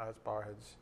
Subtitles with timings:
[0.00, 0.76] as bar heads.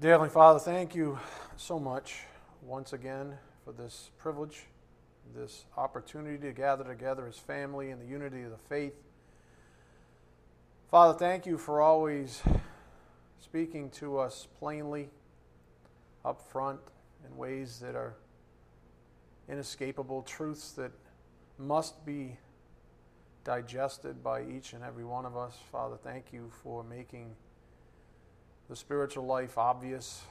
[0.00, 1.18] Dear Heavenly Father, thank you
[1.56, 2.22] so much
[2.62, 4.64] once again for this privilege,
[5.36, 8.94] this opportunity to gather together as family in the unity of the faith.
[10.90, 12.42] Father, thank you for always
[13.40, 15.10] speaking to us plainly,
[16.24, 16.80] up front,
[17.28, 18.14] in ways that are
[19.48, 20.92] inescapable, truths that
[21.58, 22.38] must be
[23.44, 25.56] digested by each and every one of us.
[25.70, 27.36] Father, thank you for making
[28.68, 30.22] the spiritual life obvious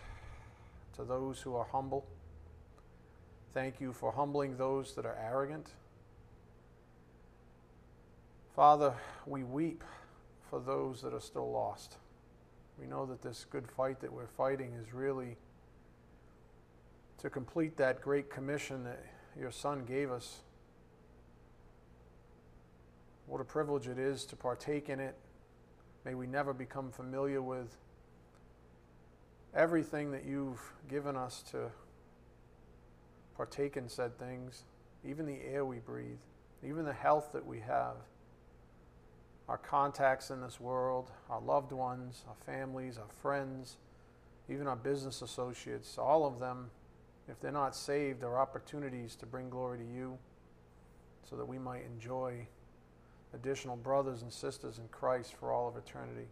[0.95, 2.05] to those who are humble.
[3.53, 5.69] Thank you for humbling those that are arrogant.
[8.55, 8.93] Father,
[9.27, 9.83] we weep
[10.49, 11.97] for those that are still lost.
[12.79, 15.37] We know that this good fight that we're fighting is really
[17.19, 19.03] to complete that great commission that
[19.39, 20.39] your Son gave us
[23.27, 25.15] what a privilege it is to partake in it.
[26.05, 27.77] May we never become familiar with
[29.55, 31.69] everything that you've given us to
[33.35, 34.63] partake in said things,
[35.07, 36.19] even the air we breathe,
[36.63, 37.95] even the health that we have,
[39.47, 43.77] our contacts in this world, our loved ones, our families, our friends,
[44.49, 46.69] even our business associates, all of them,
[47.27, 50.17] if they're not saved, are opportunities to bring glory to you
[51.29, 52.45] so that we might enjoy
[53.33, 56.27] additional brothers and sisters in Christ for all of eternity.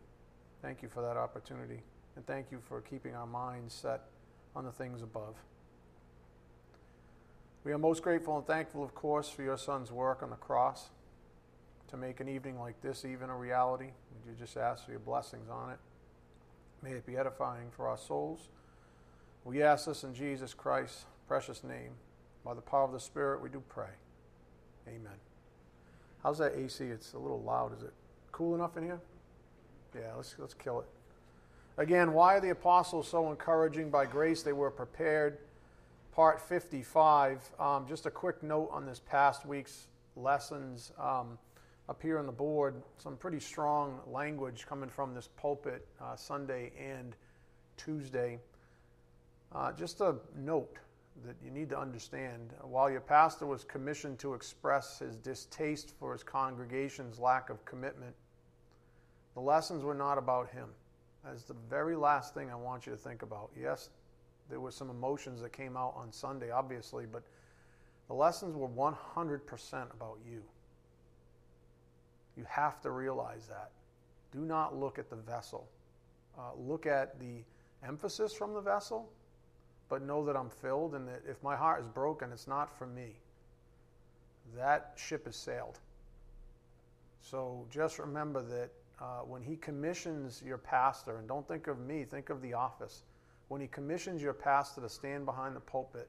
[0.61, 1.81] Thank you for that opportunity.
[2.15, 4.01] And thank you for keeping our minds set
[4.55, 5.35] on the things above.
[7.63, 10.89] We are most grateful and thankful, of course, for your son's work on the cross
[11.89, 13.85] to make an evening like this even a reality.
[13.85, 15.77] Would you just ask for your blessings on it?
[16.81, 18.49] May it be edifying for our souls.
[19.43, 21.91] We ask this in Jesus Christ's precious name.
[22.43, 23.93] By the power of the Spirit, we do pray.
[24.87, 25.30] Amen.
[26.23, 26.83] How's that AC?
[26.83, 27.75] It's a little loud.
[27.75, 27.93] Is it
[28.31, 28.99] cool enough in here?
[29.95, 30.85] Yeah, let's, let's kill it.
[31.77, 33.89] Again, why are the apostles so encouraging?
[33.89, 35.39] By grace they were prepared.
[36.11, 37.49] Part 55.
[37.59, 40.91] Um, just a quick note on this past week's lessons.
[40.99, 41.39] Um,
[41.89, 46.71] up here on the board, some pretty strong language coming from this pulpit uh, Sunday
[46.79, 47.15] and
[47.77, 48.37] Tuesday.
[49.53, 50.77] Uh, just a note
[51.25, 52.53] that you need to understand.
[52.61, 58.15] While your pastor was commissioned to express his distaste for his congregation's lack of commitment,
[59.33, 60.69] the lessons were not about him.
[61.23, 63.51] That's the very last thing I want you to think about.
[63.59, 63.89] Yes,
[64.49, 67.23] there were some emotions that came out on Sunday, obviously, but
[68.07, 70.41] the lessons were 100% about you.
[72.35, 73.71] You have to realize that.
[74.31, 75.67] Do not look at the vessel.
[76.37, 77.43] Uh, look at the
[77.85, 79.09] emphasis from the vessel
[79.91, 82.87] but know that I'm filled and that if my heart is broken, it's not for
[82.87, 83.19] me.
[84.55, 85.79] That ship has sailed.
[87.19, 88.69] So just remember that
[89.01, 93.03] uh, when he commissions your pastor, and don't think of me, think of the office.
[93.49, 96.07] When he commissions your pastor to stand behind the pulpit,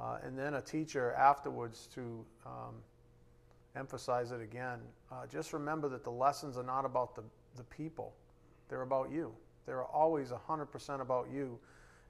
[0.00, 2.76] uh, and then a teacher afterwards to um,
[3.76, 4.78] emphasize it again,
[5.12, 7.22] uh, just remember that the lessons are not about the,
[7.56, 8.14] the people,
[8.70, 9.34] they're about you.
[9.66, 11.58] They're always 100% about you.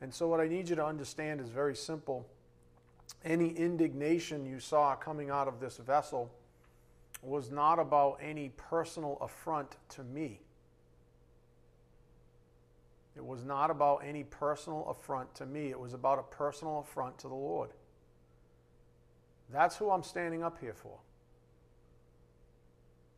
[0.01, 2.27] And so, what I need you to understand is very simple.
[3.25, 6.31] Any indignation you saw coming out of this vessel
[7.23, 10.41] was not about any personal affront to me.
[13.17, 15.71] It was not about any personal affront to me.
[15.71, 17.71] It was about a personal affront to the Lord.
[19.51, 20.99] That's who I'm standing up here for.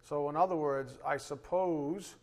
[0.08, 2.14] So, in other words, I suppose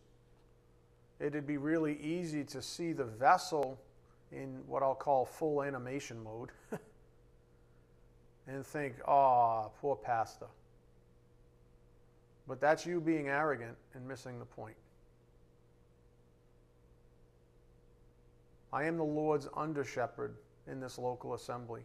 [1.19, 3.77] it'd be really easy to see the vessel
[4.31, 6.49] in what I'll call full animation mode
[8.47, 10.47] and think, ah, poor pastor.
[12.47, 14.75] But that's you being arrogant and missing the point.
[18.71, 20.35] I am the Lord's under shepherd
[20.67, 21.81] in this local assembly.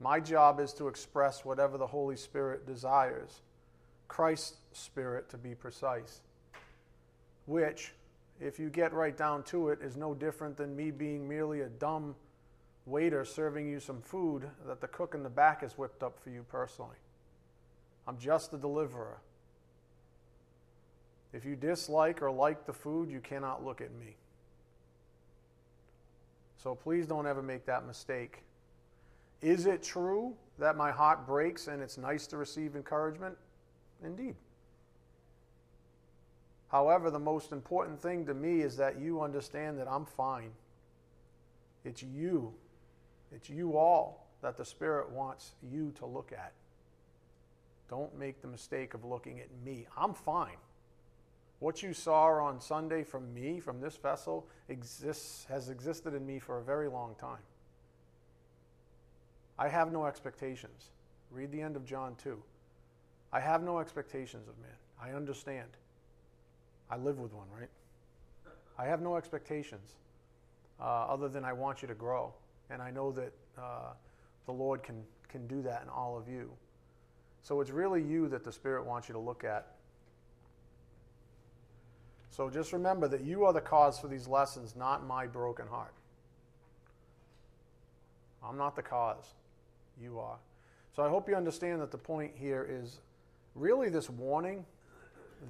[0.00, 3.42] My job is to express whatever the Holy Spirit desires,
[4.08, 6.20] Christ's Spirit to be precise,
[7.46, 7.92] which
[8.40, 11.68] if you get right down to it, is no different than me being merely a
[11.68, 12.14] dumb
[12.86, 16.30] waiter serving you some food that the cook in the back has whipped up for
[16.30, 16.96] you personally.
[18.06, 19.18] I'm just a deliverer.
[21.32, 24.16] If you dislike or like the food, you cannot look at me.
[26.56, 28.42] So please don't ever make that mistake.
[29.42, 33.36] Is it true that my heart breaks and it's nice to receive encouragement?
[34.02, 34.36] Indeed.
[36.68, 40.50] However, the most important thing to me is that you understand that I'm fine.
[41.84, 42.52] It's you,
[43.32, 46.52] it's you all that the Spirit wants you to look at.
[47.88, 49.86] Don't make the mistake of looking at me.
[49.96, 50.56] I'm fine.
[51.60, 56.38] What you saw on Sunday from me, from this vessel, exists, has existed in me
[56.38, 57.42] for a very long time.
[59.58, 60.90] I have no expectations.
[61.30, 62.42] Read the end of John 2.
[63.32, 64.76] I have no expectations of man.
[65.00, 65.68] I understand.
[66.94, 67.68] I live with one, right?
[68.78, 69.96] I have no expectations
[70.80, 72.32] uh, other than I want you to grow.
[72.70, 73.92] And I know that uh,
[74.46, 76.50] the Lord can, can do that in all of you.
[77.42, 79.74] So it's really you that the Spirit wants you to look at
[82.34, 85.94] so just remember that you are the cause for these lessons, not my broken heart.
[88.42, 89.34] I'm not the cause.
[90.02, 90.38] You are.
[90.96, 92.98] So I hope you understand that the point here is
[93.54, 94.66] really this warning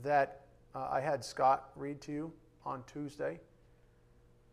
[0.02, 0.42] that
[0.74, 2.32] uh, I had Scott read to you
[2.64, 3.38] on Tuesday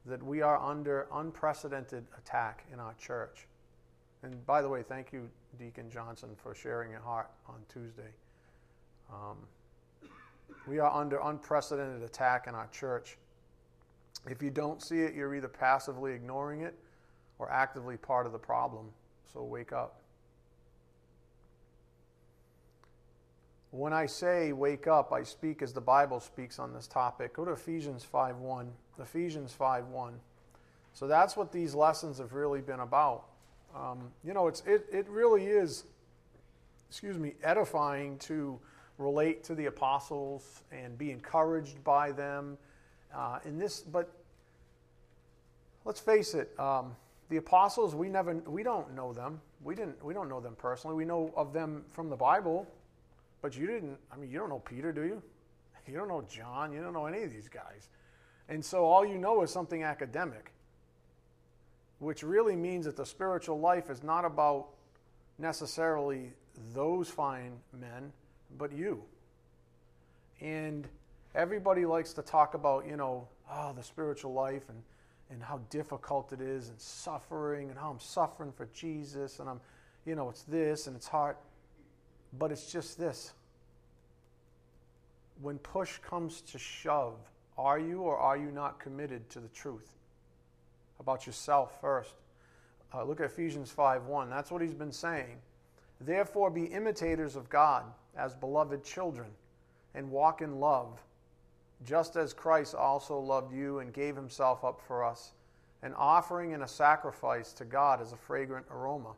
[0.05, 3.47] that we are under unprecedented attack in our church.
[4.23, 8.13] And by the way, thank you, Deacon Johnson, for sharing your heart on Tuesday.
[9.11, 9.37] Um,
[10.67, 13.17] we are under unprecedented attack in our church.
[14.29, 16.75] If you don't see it, you're either passively ignoring it
[17.39, 18.87] or actively part of the problem.
[19.33, 20.00] So wake up.
[23.71, 27.33] When I say wake up, I speak as the Bible speaks on this topic.
[27.33, 28.67] Go to Ephesians 5:1.
[28.99, 30.19] Ephesians 5:1.
[30.93, 33.25] So that's what these lessons have really been about.
[33.73, 35.85] Um, you know, it's, it, it really is,
[36.89, 38.59] excuse me, edifying to
[38.97, 42.57] relate to the apostles and be encouraged by them.
[43.13, 44.09] Uh, in this, but
[45.85, 46.95] let's face it, um,
[47.29, 49.41] the apostles we never we don't know them.
[49.63, 50.95] We didn't we don't know them personally.
[50.95, 52.67] We know of them from the Bible,
[53.41, 53.97] but you didn't.
[54.11, 55.21] I mean, you don't know Peter, do you?
[55.87, 56.71] You don't know John.
[56.71, 57.89] You don't know any of these guys,
[58.47, 60.53] and so all you know is something academic,
[61.97, 64.67] which really means that the spiritual life is not about
[65.39, 66.33] necessarily
[66.73, 68.13] those fine men
[68.57, 69.03] but you.
[70.39, 70.87] And
[71.35, 74.81] everybody likes to talk about, you know, oh, the spiritual life and,
[75.29, 79.61] and how difficult it is and suffering and how I'm suffering for Jesus and I'm,
[80.05, 81.35] you know, it's this and it's hard.
[82.37, 83.33] But it's just this.
[85.41, 87.17] When push comes to shove,
[87.57, 89.97] are you or are you not committed to the truth
[90.99, 92.13] about yourself first?
[92.93, 94.29] Uh, look at Ephesians 5 1.
[94.29, 95.37] That's what he's been saying.
[95.99, 97.85] Therefore, be imitators of God
[98.17, 99.29] as beloved children
[99.93, 100.99] and walk in love,
[101.85, 105.33] just as Christ also loved you and gave himself up for us,
[105.83, 109.13] an offering and a sacrifice to God as a fragrant aroma.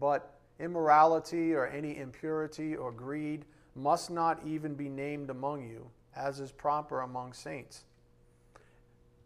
[0.00, 6.40] But immorality or any impurity or greed must not even be named among you, as
[6.40, 7.84] is proper among saints.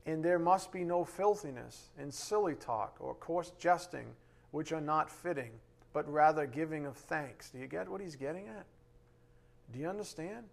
[0.06, 4.06] And there must be no filthiness and silly talk or coarse jesting,
[4.52, 5.50] which are not fitting
[5.92, 7.50] but rather giving of thanks.
[7.50, 8.66] Do you get what he's getting at?
[9.72, 10.44] Do you understand?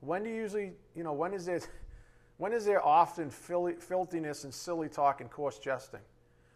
[0.00, 1.60] When do you usually, you know, when is there,
[2.38, 6.00] when is there often filthiness and silly talk and coarse jesting?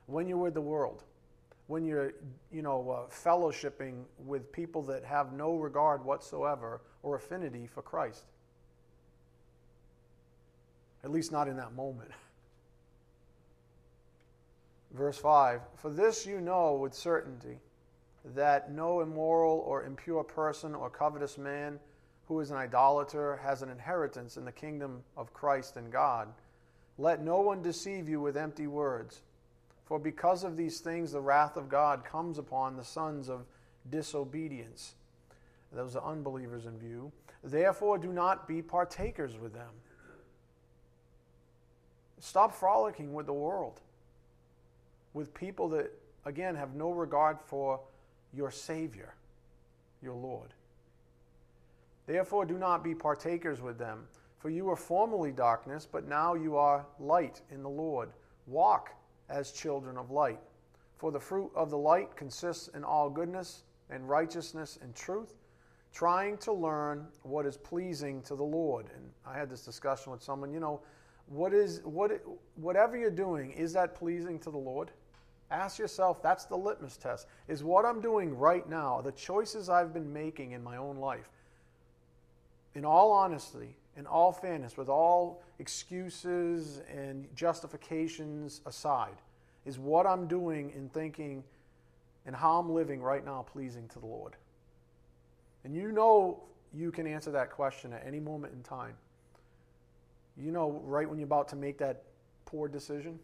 [0.07, 1.05] When you're with the world,
[1.71, 2.13] when you're,
[2.51, 8.25] you know, uh, fellowshipping with people that have no regard whatsoever or affinity for Christ.
[11.05, 12.11] At least not in that moment.
[14.93, 17.61] Verse 5 For this you know with certainty
[18.35, 21.79] that no immoral or impure person or covetous man
[22.27, 26.27] who is an idolater has an inheritance in the kingdom of Christ and God.
[26.99, 29.23] Let no one deceive you with empty words.
[29.91, 33.45] For because of these things, the wrath of God comes upon the sons of
[33.91, 34.95] disobedience.
[35.73, 37.11] Those are unbelievers in view.
[37.43, 39.73] Therefore, do not be partakers with them.
[42.21, 43.81] Stop frolicking with the world,
[45.13, 45.91] with people that,
[46.25, 47.81] again, have no regard for
[48.33, 49.17] your Savior,
[50.01, 50.55] your Lord.
[52.07, 54.07] Therefore, do not be partakers with them,
[54.39, 58.11] for you were formerly darkness, but now you are light in the Lord.
[58.47, 58.95] Walk
[59.31, 60.41] as children of light.
[60.97, 65.35] For the fruit of the light consists in all goodness and righteousness and truth,
[65.95, 68.87] trying to learn what is pleasing to the Lord.
[68.95, 70.81] And I had this discussion with someone, you know,
[71.27, 72.11] what is what
[72.57, 74.91] whatever you're doing, is that pleasing to the Lord?
[75.51, 77.27] Ask yourself, that's the litmus test.
[77.49, 81.31] Is what I'm doing right now, the choices I've been making in my own life,
[82.75, 89.17] in all honesty, in all fairness, with all excuses and justifications aside,
[89.65, 91.45] is what I'm doing in thinking
[92.27, 94.37] and how I'm living right now pleasing to the Lord?
[95.65, 96.43] And you know
[96.73, 98.95] you can answer that question at any moment in time.
[100.37, 102.05] You know, right when you're about to make that
[102.47, 103.19] poor decision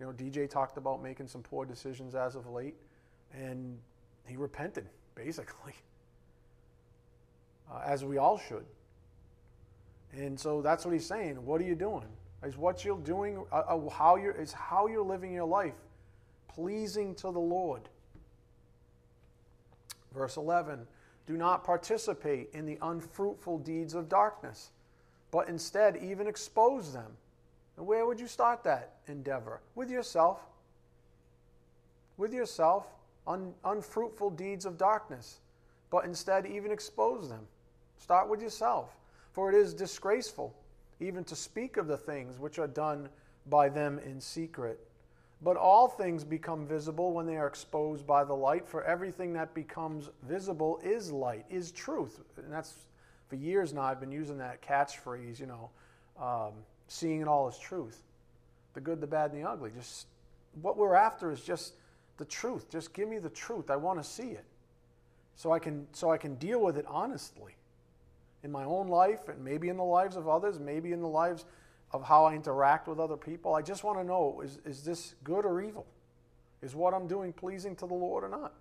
[0.00, 2.74] you know, DJ talked about making some poor decisions as of late,
[3.34, 3.78] and
[4.26, 5.74] he repented, basically,
[7.70, 8.64] uh, as we all should.
[10.12, 11.44] And so that's what he's saying.
[11.44, 12.06] What are you doing?
[12.42, 15.74] Is what you're doing, uh, uh, how you're, is how you're living your life
[16.48, 17.82] pleasing to the Lord.
[20.14, 20.86] Verse 11
[21.26, 24.70] Do not participate in the unfruitful deeds of darkness,
[25.30, 27.12] but instead even expose them.
[27.76, 29.60] And where would you start that endeavor?
[29.74, 30.40] With yourself.
[32.16, 32.86] With yourself.
[33.26, 35.40] Un- unfruitful deeds of darkness,
[35.90, 37.46] but instead even expose them.
[37.98, 38.96] Start with yourself.
[39.32, 40.54] For it is disgraceful
[41.00, 43.08] even to speak of the things which are done
[43.46, 44.78] by them in secret.
[45.42, 49.54] But all things become visible when they are exposed by the light, for everything that
[49.54, 52.20] becomes visible is light, is truth.
[52.36, 52.74] And that's
[53.28, 55.70] for years now, I've been using that catchphrase, you know,
[56.20, 56.52] um,
[56.88, 58.02] seeing it all as truth
[58.74, 59.70] the good, the bad, and the ugly.
[59.76, 60.06] Just
[60.62, 61.74] what we're after is just
[62.18, 62.70] the truth.
[62.70, 63.70] Just give me the truth.
[63.70, 64.44] I want to see it.
[65.34, 67.54] So I can so I can deal with it honestly
[68.42, 71.44] in my own life and maybe in the lives of others, maybe in the lives
[71.92, 73.54] of how I interact with other people.
[73.54, 75.86] I just want to know is, is this good or evil?
[76.62, 78.54] Is what I'm doing pleasing to the Lord or not?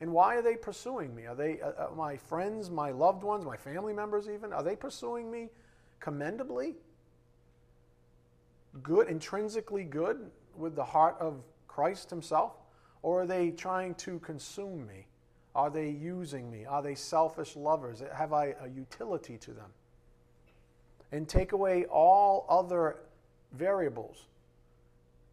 [0.00, 1.26] And why are they pursuing me?
[1.26, 4.52] Are they uh, uh my friends, my loved ones, my family members even?
[4.52, 5.48] Are they pursuing me
[6.00, 6.74] commendably?
[8.82, 12.52] Good, intrinsically good with the heart of Christ Himself?
[13.02, 15.06] Or are they trying to consume me?
[15.56, 16.66] Are they using me?
[16.66, 18.02] Are they selfish lovers?
[18.14, 19.70] Have I a utility to them?
[21.10, 22.98] And take away all other
[23.52, 24.26] variables,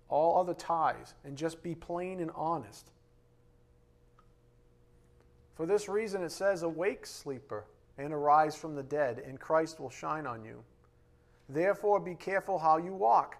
[0.07, 2.89] all other ties, and just be plain and honest.
[5.55, 7.65] For this reason, it says, Awake, sleeper,
[7.97, 10.63] and arise from the dead, and Christ will shine on you.
[11.49, 13.35] Therefore, be careful how you walk.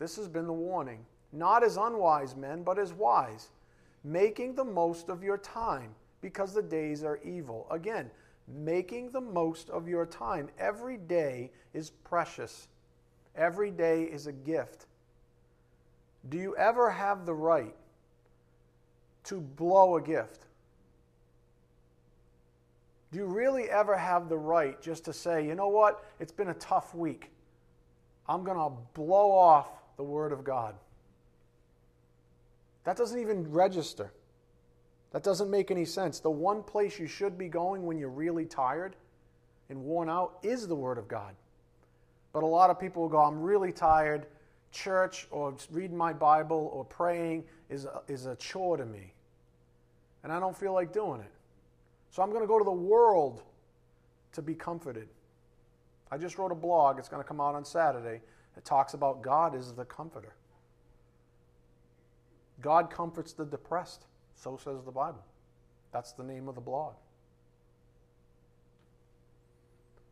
[0.00, 1.06] This has been the warning.
[1.32, 3.50] Not as unwise men, but as wise,
[4.02, 7.66] making the most of your time because the days are evil.
[7.70, 8.10] Again,
[8.46, 10.48] making the most of your time.
[10.58, 12.68] Every day is precious,
[13.36, 14.86] every day is a gift.
[16.28, 17.74] Do you ever have the right
[19.24, 20.46] to blow a gift?
[23.10, 26.48] Do you really ever have the right just to say, you know what, it's been
[26.48, 27.30] a tough week.
[28.28, 30.74] I'm going to blow off the Word of God?
[32.84, 34.12] That doesn't even register.
[35.12, 36.20] That doesn't make any sense.
[36.20, 38.96] The one place you should be going when you're really tired
[39.70, 41.34] and worn out is the Word of God.
[42.32, 44.26] But a lot of people will go, I'm really tired.
[44.70, 49.14] Church or reading my Bible or praying is a, is a chore to me.
[50.22, 51.32] And I don't feel like doing it.
[52.10, 53.42] So I'm going to go to the world
[54.32, 55.08] to be comforted.
[56.10, 58.20] I just wrote a blog, it's going to come out on Saturday.
[58.56, 60.34] It talks about God is the comforter.
[62.60, 64.04] God comforts the depressed.
[64.38, 65.24] So says the Bible.
[65.92, 66.94] That's the name of the blog.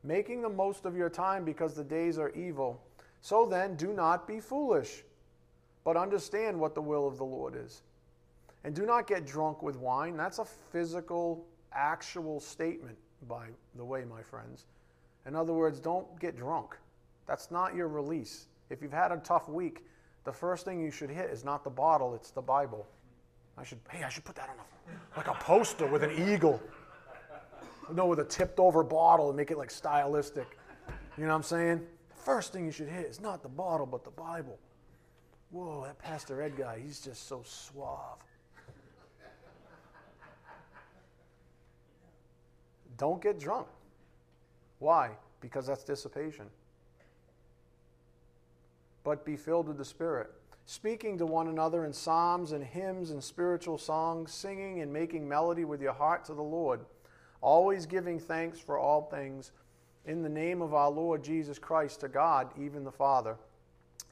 [0.02, 2.80] Making the most of your time because the days are evil.
[3.20, 5.02] So then, do not be foolish,
[5.84, 7.82] but understand what the will of the Lord is.
[8.64, 10.16] And do not get drunk with wine.
[10.16, 12.96] That's a physical, actual statement,
[13.28, 14.66] by the way, my friends.
[15.26, 16.76] In other words, don't get drunk.
[17.26, 18.46] That's not your release.
[18.70, 19.84] If you've had a tough week,
[20.24, 22.86] the first thing you should hit is not the bottle, it's the Bible.
[23.58, 26.60] I should, hey, I should put that on a, like a poster with an eagle.
[27.92, 30.58] No, with a tipped over bottle and make it like stylistic.
[31.16, 31.86] You know what I'm saying?
[32.10, 34.58] The first thing you should hit is not the bottle, but the Bible.
[35.50, 38.18] Whoa, that Pastor Ed guy, he's just so suave.
[42.98, 43.68] Don't get drunk.
[44.78, 45.10] Why?
[45.40, 46.46] Because that's dissipation.
[49.04, 50.30] But be filled with the Spirit
[50.66, 55.64] speaking to one another in psalms and hymns and spiritual songs, singing and making melody
[55.64, 56.80] with your heart to the Lord,
[57.40, 59.52] always giving thanks for all things
[60.06, 63.36] in the name of our Lord Jesus Christ to God, even the Father,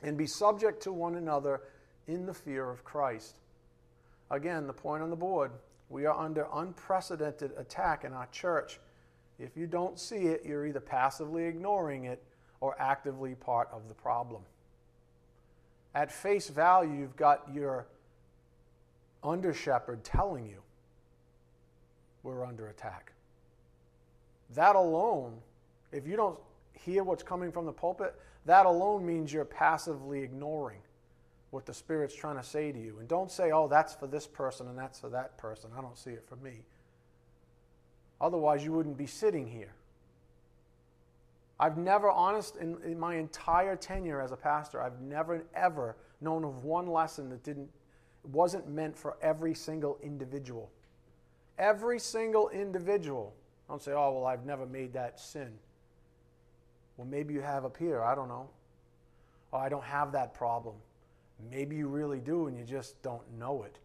[0.02, 1.60] and be subject to one another
[2.06, 3.40] in the fear of Christ.
[4.30, 5.50] Again, the point on the board
[5.88, 8.80] we are under unprecedented attack in our church.
[9.38, 12.22] If you don't see it, you're either passively ignoring it
[12.60, 14.42] or actively part of the problem
[15.94, 17.86] at face value, you've got your
[19.22, 20.58] under shepherd telling you
[22.22, 23.12] we're under attack.
[24.54, 25.34] That alone,
[25.92, 26.38] if you don't
[26.72, 28.14] hear what's coming from the pulpit,
[28.46, 30.80] that alone means you're passively ignoring
[31.50, 32.96] what the Spirit's trying to say to you.
[32.98, 35.70] And don't say, oh, that's for this person and that's for that person.
[35.76, 36.64] I don't see it for me.
[38.20, 39.72] Otherwise, you wouldn't be sitting here.
[41.58, 46.44] I've never, honest, in, in, my entire tenure as a pastor, I've never, ever known
[46.44, 47.70] of one lesson that didn't,
[48.24, 50.70] wasn't meant for every single individual.
[51.58, 53.34] Every single individual.
[53.68, 55.52] Don't say, oh, well, I've never made that sin.
[56.96, 58.02] Well, maybe you have up here.
[58.02, 58.50] I don't know.
[59.52, 60.74] Oh, I don't have that problem.
[61.50, 63.78] Maybe you really do and you just don't know it.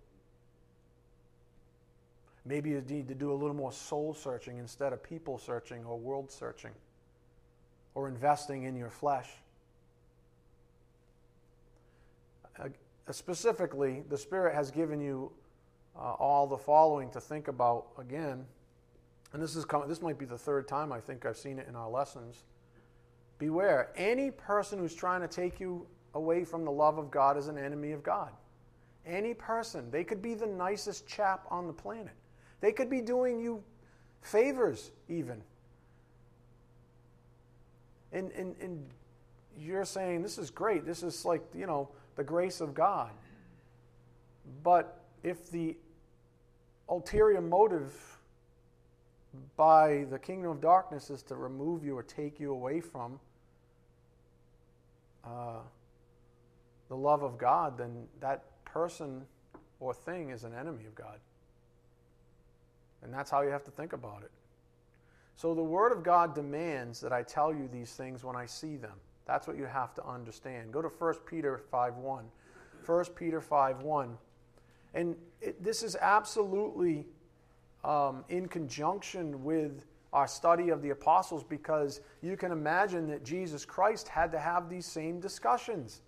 [2.45, 5.99] Maybe you need to do a little more soul searching instead of people searching or
[5.99, 6.71] world searching
[7.99, 9.27] or investing in your flesh.
[12.57, 12.69] Uh,
[13.11, 15.29] specifically, the Spirit has given you
[15.97, 18.45] uh, all the following to think about again.
[19.33, 21.75] And this, is this might be the third time I think I've seen it in
[21.75, 22.45] our lessons.
[23.37, 27.49] Beware, any person who's trying to take you away from the love of God is
[27.49, 28.31] an enemy of God.
[29.05, 32.13] Any person, they could be the nicest chap on the planet.
[32.61, 33.61] They could be doing you
[34.21, 35.41] favors, even.
[38.11, 38.85] And, and, and
[39.57, 40.85] you're saying, this is great.
[40.85, 43.11] This is like, you know, the grace of God.
[44.63, 45.77] But if the
[46.87, 47.93] ulterior motive
[49.55, 53.19] by the kingdom of darkness is to remove you or take you away from
[55.23, 55.59] uh,
[56.87, 59.21] the love of God, then that person
[59.79, 61.19] or thing is an enemy of God.
[63.03, 64.31] And that's how you have to think about it.
[65.39, 68.75] So the Word of God demands that I tell you these things when I see
[68.75, 68.97] them.
[69.25, 70.73] That's what you have to understand.
[70.73, 72.25] Go to 1 Peter 5 1.
[72.85, 74.17] 1 Peter 5 1.
[74.95, 77.05] And it, this is absolutely
[77.85, 83.63] um, in conjunction with our study of the apostles because you can imagine that Jesus
[83.63, 86.01] Christ had to have these same discussions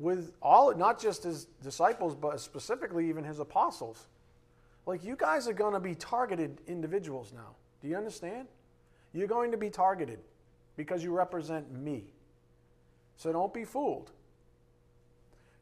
[0.00, 4.08] with all, not just his disciples, but specifically even his apostles.
[4.86, 7.54] Like, you guys are going to be targeted individuals now.
[7.82, 8.48] Do you understand?
[9.12, 10.18] You're going to be targeted
[10.76, 12.04] because you represent me.
[13.16, 14.10] So don't be fooled.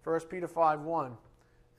[0.03, 1.17] 1 Peter 5 1.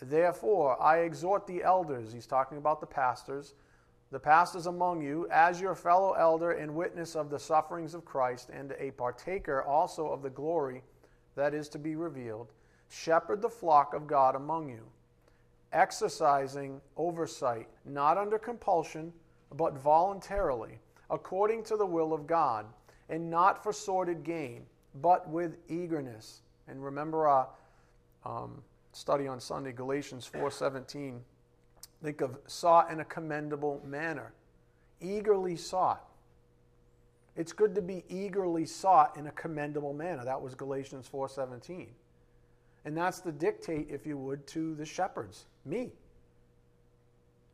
[0.02, 3.54] Therefore, I exhort the elders, he's talking about the pastors,
[4.12, 8.50] the pastors among you, as your fellow elder and witness of the sufferings of Christ,
[8.50, 10.84] and a partaker also of the glory
[11.36, 12.52] that is to be revealed,
[12.90, 14.84] shepherd the flock of God among you,
[15.72, 19.14] exercising oversight, not under compulsion,
[19.54, 20.80] but voluntarily,
[21.10, 22.66] according to the will of God,
[23.10, 24.66] and not for sordid gain,
[25.02, 26.42] but with eagerness.
[26.68, 27.48] And remember our
[28.26, 31.20] um, study on Sunday, Galatians 4:17.
[32.04, 34.34] Think of sought in a commendable manner,
[35.02, 36.06] eagerly sought.
[37.36, 40.24] It's good to be eagerly sought in a commendable manner.
[40.24, 41.90] That was Galatians 4:17.
[42.86, 45.92] And that's the dictate, if you would, to the shepherds, me,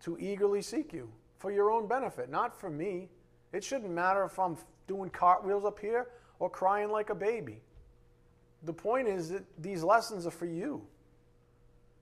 [0.01, 1.09] to eagerly seek you
[1.41, 3.09] for your own benefit, not for me.
[3.51, 4.55] It shouldn't matter if I'm
[4.87, 7.61] doing cartwheels up here or crying like a baby.
[8.63, 10.83] The point is that these lessons are for you.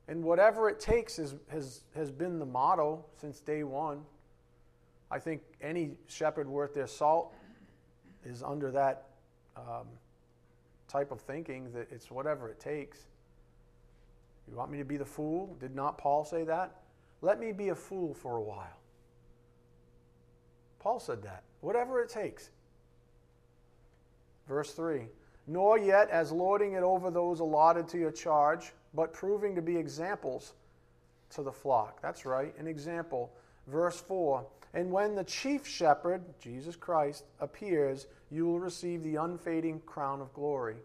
[0.10, 4.02] And whatever it takes is, has, has been the motto since day one.
[5.10, 7.34] I think any shepherd worth their salt
[8.26, 9.06] is under that
[9.56, 9.88] um,
[10.88, 13.06] type of thinking that it's whatever it takes.
[14.50, 15.56] You want me to be the fool?
[15.60, 16.82] Did not Paul say that?
[17.22, 18.79] Let me be a fool for a while.
[20.80, 21.44] Paul said that.
[21.62, 22.50] Whatever it takes.
[24.48, 25.04] Verse 3
[25.48, 29.78] Nor yet as lording it over those allotted to your charge but proving to be
[29.78, 30.54] examples
[31.32, 32.02] to the flock.
[32.02, 33.32] That's right, an example.
[33.68, 39.82] Verse 4 And when the chief shepherd, Jesus Christ, appears, you will receive the unfading
[39.86, 40.78] crown of glory.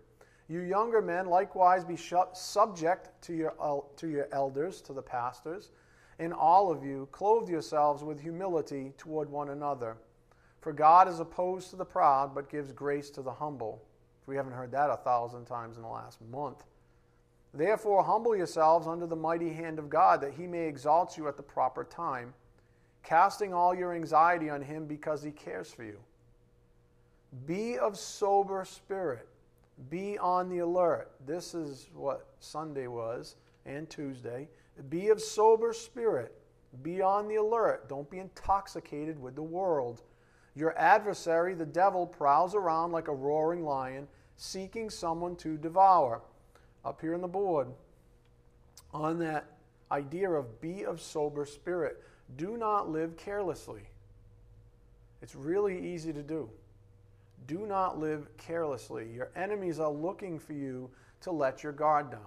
[0.48, 5.70] You younger men likewise be subject to your, to your elders, to the pastors,
[6.18, 9.96] and all of you clothe yourselves with humility toward one another.
[10.60, 13.82] For God is opposed to the proud, but gives grace to the humble.
[14.26, 16.64] We haven't heard that a thousand times in the last month.
[17.52, 21.36] Therefore, humble yourselves under the mighty hand of God, that he may exalt you at
[21.36, 22.34] the proper time,
[23.02, 25.98] casting all your anxiety on him because he cares for you.
[27.46, 29.28] Be of sober spirit.
[29.90, 31.10] Be on the alert.
[31.26, 34.48] This is what Sunday was and Tuesday.
[34.88, 36.34] Be of sober spirit.
[36.82, 37.88] Be on the alert.
[37.88, 40.02] Don't be intoxicated with the world.
[40.54, 46.22] Your adversary, the devil, prowls around like a roaring lion, seeking someone to devour
[46.84, 47.68] up here on the board
[48.94, 49.44] on that
[49.90, 52.02] idea of be of sober spirit.
[52.36, 53.82] Do not live carelessly.
[55.20, 56.48] It's really easy to do.
[57.46, 59.08] Do not live carelessly.
[59.12, 60.90] Your enemies are looking for you
[61.22, 62.20] to let your guard down.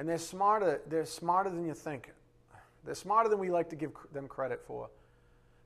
[0.00, 2.10] And they're smarter, they're smarter than you think.
[2.86, 4.88] They're smarter than we like to give them credit for.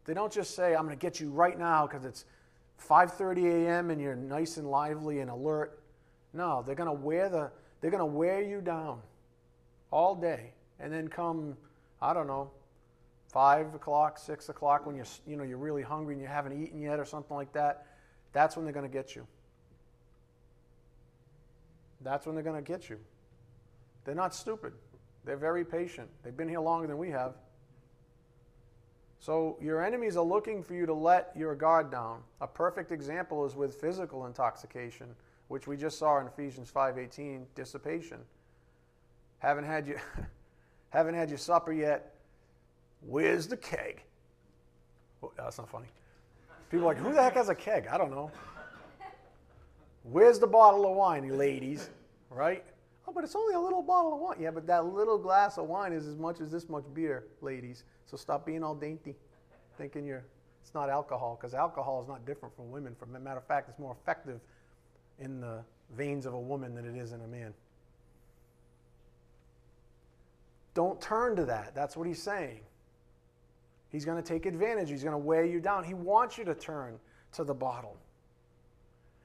[0.07, 2.25] They don't just say, I'm going to get you right now because it's
[2.85, 3.90] 5:30 a.m.
[3.90, 5.79] and you're nice and lively and alert.
[6.33, 9.03] No, they're going to wear the they're going to wear you down
[9.92, 11.57] all day, and then come,
[12.03, 12.51] I don't know,
[13.33, 16.81] five o'clock, six o'clock when you're you know you're really hungry and you haven't eaten
[16.81, 17.87] yet or something like that.
[18.33, 19.29] that's when they're going to get you.
[22.01, 22.99] That's when they're going to get you.
[24.05, 24.73] They're not stupid.
[25.25, 26.09] They're very patient.
[26.23, 27.35] They've been here longer than we have.
[29.19, 32.21] So your enemies are looking for you to let your guard down.
[32.43, 35.09] A perfect example is with physical intoxication,
[35.49, 38.19] which we just saw in Ephesians 5:18, dissipation.
[39.38, 39.99] Haven't had you
[40.90, 42.14] haven't had your supper yet.
[43.01, 44.03] Where's the keg?
[45.23, 45.88] Oh, that's not funny.
[46.71, 47.87] People are like, who the heck has a keg?
[47.87, 48.31] I don't know.
[50.03, 51.88] Where's the bottle of wine, ladies?
[52.31, 52.64] Right?
[53.07, 54.37] Oh, but it's only a little bottle of wine.
[54.40, 57.85] Yeah, but that little glass of wine is as much as this much beer, ladies.
[58.07, 59.14] So stop being all dainty,
[59.77, 60.25] thinking you're
[60.62, 62.97] it's not alcohol, because alcohol is not different from women.
[63.03, 64.40] A matter of fact, it's more effective
[65.19, 65.62] in the
[65.95, 67.53] veins of a woman than it is in a man.
[70.73, 71.75] Don't turn to that.
[71.75, 72.61] That's what he's saying.
[73.90, 74.88] He's going to take advantage.
[74.88, 75.85] He's going to weigh you down.
[75.85, 76.99] He wants you to turn
[77.35, 77.99] to the bottle.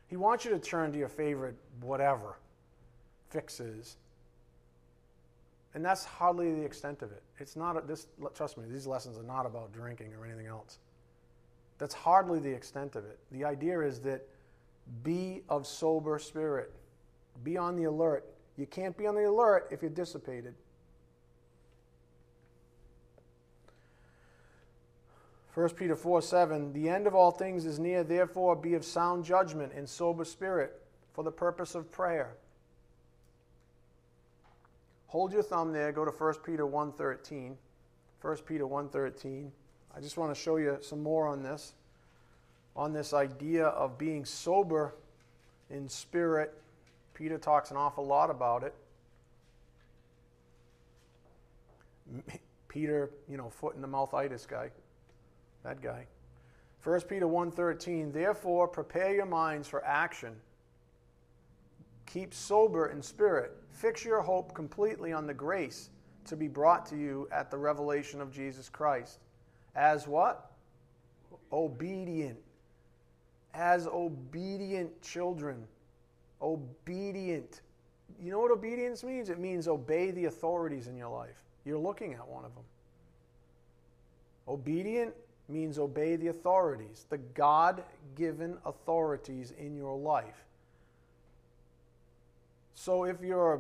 [0.07, 2.35] He wants you to turn to your favorite whatever
[3.29, 3.97] fixes.
[5.73, 7.21] And that's hardly the extent of it.
[7.37, 10.79] It's not this trust me, these lessons are not about drinking or anything else.
[11.77, 13.19] That's hardly the extent of it.
[13.31, 14.27] The idea is that
[15.03, 16.73] be of sober spirit.
[17.43, 18.25] Be on the alert.
[18.57, 20.55] You can't be on the alert if you're dissipated.
[25.53, 29.25] 1 Peter 4 7, the end of all things is near, therefore be of sound
[29.25, 30.81] judgment and sober spirit
[31.13, 32.35] for the purpose of prayer.
[35.09, 37.55] Hold your thumb there, go to 1 Peter 1.13.
[38.21, 39.49] 1 Peter 1.13.
[39.95, 41.73] I just want to show you some more on this,
[42.75, 44.93] on this idea of being sober
[45.71, 46.53] in spirit.
[47.15, 48.75] Peter talks an awful lot about it.
[52.67, 54.69] Peter, you know, foot in the mouth itis guy.
[55.63, 56.05] That guy.
[56.83, 60.35] 1 Peter 1:13 Therefore prepare your minds for action.
[62.05, 63.58] Keep sober in spirit.
[63.71, 65.89] Fix your hope completely on the grace
[66.25, 69.19] to be brought to you at the revelation of Jesus Christ.
[69.75, 70.51] As what?
[71.51, 72.37] Obedient.
[73.53, 75.65] As obedient children.
[76.41, 77.61] Obedient.
[78.21, 79.29] You know what obedience means?
[79.29, 81.43] It means obey the authorities in your life.
[81.65, 82.63] You're looking at one of them.
[84.47, 85.13] Obedient
[85.47, 87.83] means obey the authorities, the God
[88.15, 90.45] given authorities in your life.
[92.79, 93.59] So if your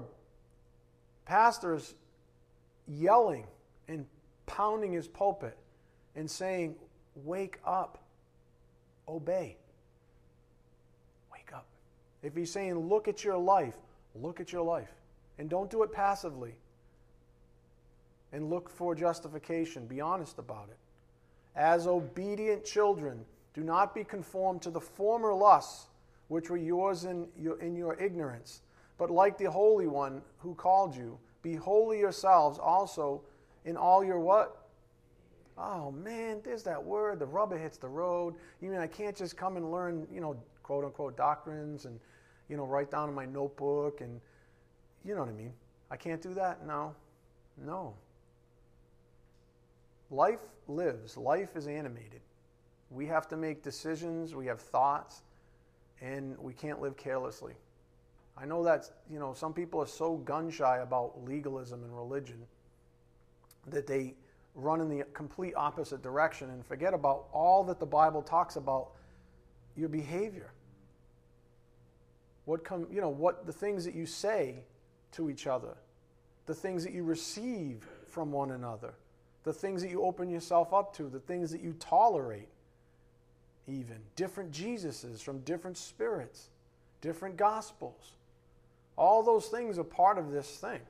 [1.25, 1.93] pastor's
[2.87, 3.47] yelling
[3.89, 4.05] and
[4.45, 5.57] pounding his pulpit
[6.15, 6.75] and saying,
[7.25, 8.01] Wake up,
[9.09, 9.57] obey.
[11.33, 11.65] Wake up.
[12.23, 13.75] If he's saying, Look at your life,
[14.15, 14.93] look at your life.
[15.37, 16.55] And don't do it passively.
[18.31, 19.85] And look for justification.
[19.85, 20.77] Be honest about it.
[21.57, 25.87] As obedient children, do not be conformed to the former lusts
[26.29, 28.61] which were yours in your, in your ignorance,
[28.99, 33.21] but like the Holy One who called you, be holy yourselves also
[33.65, 34.67] in all your what?
[35.57, 37.17] Oh man, there's that word.
[37.17, 38.35] The rubber hits the road.
[38.61, 41.99] You mean I can't just come and learn, you know, quote unquote doctrines and,
[42.49, 44.19] you know, write down in my notebook and,
[45.03, 45.53] you know what I mean?
[45.89, 46.67] I can't do that?
[46.67, 46.93] No.
[47.57, 47.95] No.
[50.11, 52.21] Life lives, life is animated.
[52.91, 55.21] We have to make decisions, we have thoughts,
[56.01, 57.53] and we can't live carelessly.
[58.41, 62.45] I know that you know some people are so gun shy about legalism and religion
[63.67, 64.15] that they
[64.55, 68.91] run in the complete opposite direction and forget about all that the Bible talks about
[69.75, 70.51] your behavior.
[72.45, 74.63] What come, you know, what the things that you say
[75.11, 75.77] to each other,
[76.45, 78.93] the things that you receive from one another
[79.43, 82.49] the things that you open yourself up to, the things that you tolerate,
[83.67, 83.97] even.
[84.15, 86.49] Different Jesuses from different spirits,
[87.01, 88.13] different gospels.
[88.99, 90.81] All those things are part of this thing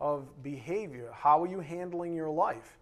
[0.00, 1.12] of behavior.
[1.14, 2.78] How are you handling your life?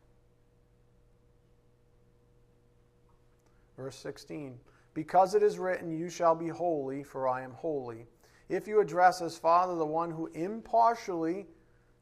[3.77, 4.57] Verse 16
[4.95, 8.07] Because it is written, You shall be holy, for I am holy.
[8.49, 11.47] If you address as Father the one who impartially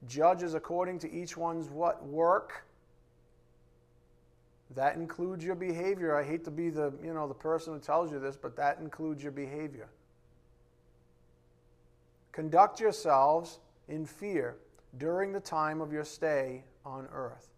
[0.06, 2.64] judges according to each one's what work
[4.76, 8.12] that includes your behavior i hate to be the you know the person who tells
[8.12, 9.88] you this but that includes your behavior
[12.38, 14.54] conduct yourselves in fear
[14.96, 17.48] during the time of your stay on earth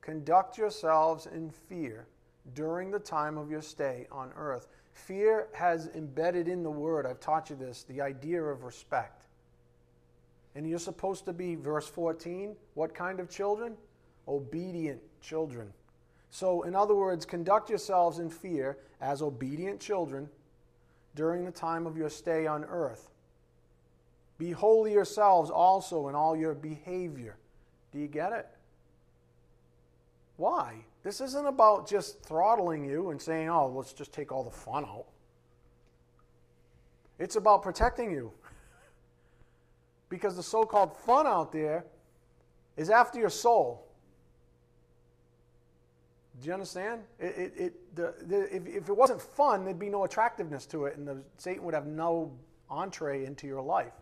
[0.00, 2.06] conduct yourselves in fear
[2.54, 7.18] during the time of your stay on earth fear has embedded in the word i've
[7.18, 9.18] taught you this the idea of respect
[10.54, 13.76] and you're supposed to be, verse 14, what kind of children?
[14.26, 15.72] Obedient children.
[16.30, 20.28] So, in other words, conduct yourselves in fear as obedient children
[21.18, 23.10] during the time of your stay on earth.
[24.38, 27.36] Be holy yourselves also in all your behavior.
[27.90, 28.46] Do you get it?
[30.36, 30.76] Why?
[31.02, 34.84] This isn't about just throttling you and saying, oh, let's just take all the fun
[34.84, 35.06] out.
[37.18, 38.30] It's about protecting you.
[40.08, 41.84] because the so called fun out there
[42.76, 43.87] is after your soul.
[46.40, 47.02] Do you understand?
[47.18, 50.84] It, it, it the, the, if, if it wasn't fun, there'd be no attractiveness to
[50.84, 52.32] it, and the, Satan would have no
[52.70, 53.92] entree into your life.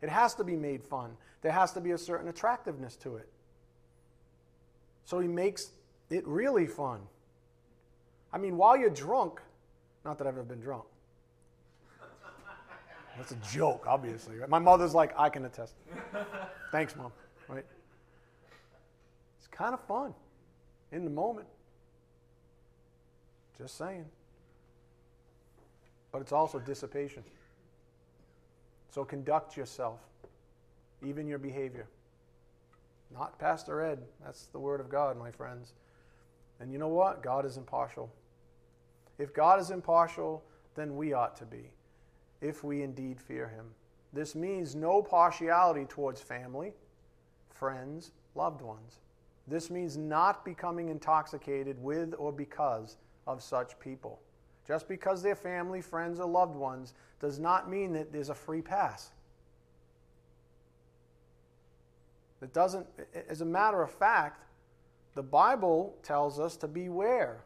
[0.00, 1.16] It has to be made fun.
[1.42, 3.28] There has to be a certain attractiveness to it.
[5.04, 5.70] So he makes
[6.10, 7.00] it really fun.
[8.32, 9.40] I mean, while you're drunk,
[10.04, 10.84] not that I've ever been drunk.
[13.16, 14.36] That's a joke, obviously.
[14.48, 15.74] My mother's like, I can attest.
[16.72, 17.12] Thanks, mom.
[17.48, 17.66] Right?
[19.38, 20.14] It's kind of fun
[20.92, 21.46] in the moment.
[23.58, 24.06] Just saying.
[26.10, 27.22] But it's also dissipation.
[28.90, 30.00] So conduct yourself,
[31.02, 31.88] even your behavior.
[33.12, 34.00] Not Pastor Ed.
[34.24, 35.72] That's the Word of God, my friends.
[36.60, 37.22] And you know what?
[37.22, 38.12] God is impartial.
[39.18, 40.42] If God is impartial,
[40.74, 41.70] then we ought to be,
[42.40, 43.66] if we indeed fear Him.
[44.12, 46.72] This means no partiality towards family,
[47.50, 49.00] friends, loved ones.
[49.48, 54.20] This means not becoming intoxicated with or because of such people.
[54.66, 58.62] Just because they're family, friends, or loved ones does not mean that there's a free
[58.62, 59.10] pass.
[62.40, 62.86] It doesn't,
[63.28, 64.44] as a matter of fact,
[65.14, 67.44] the Bible tells us to beware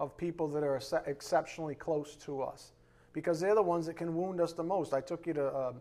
[0.00, 2.72] of people that are exceptionally close to us
[3.12, 4.94] because they're the ones that can wound us the most.
[4.94, 5.72] I took you to uh,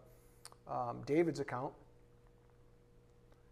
[0.68, 1.72] um, David's account.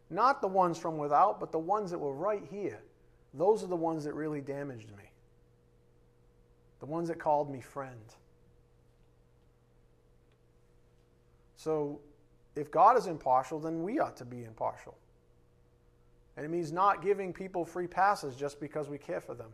[0.10, 2.82] Not the ones from without, but the ones that were right here.
[3.34, 5.04] Those are the ones that really damaged me
[6.86, 8.14] the ones that called me friend.
[11.56, 12.00] So,
[12.56, 14.96] if God is impartial, then we ought to be impartial.
[16.38, 19.50] And it means not giving people free passes just because we care for them.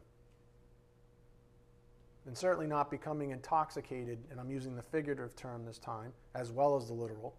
[2.28, 6.76] And certainly not becoming intoxicated, and I'm using the figurative term this time, as well
[6.76, 7.34] as the literal,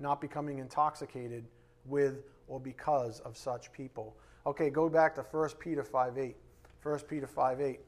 [0.00, 1.44] not becoming intoxicated
[1.84, 4.16] with or because of such people.
[4.46, 6.36] Okay, go back to 1 Peter 5 8.
[6.82, 7.80] 1 Peter 5 8.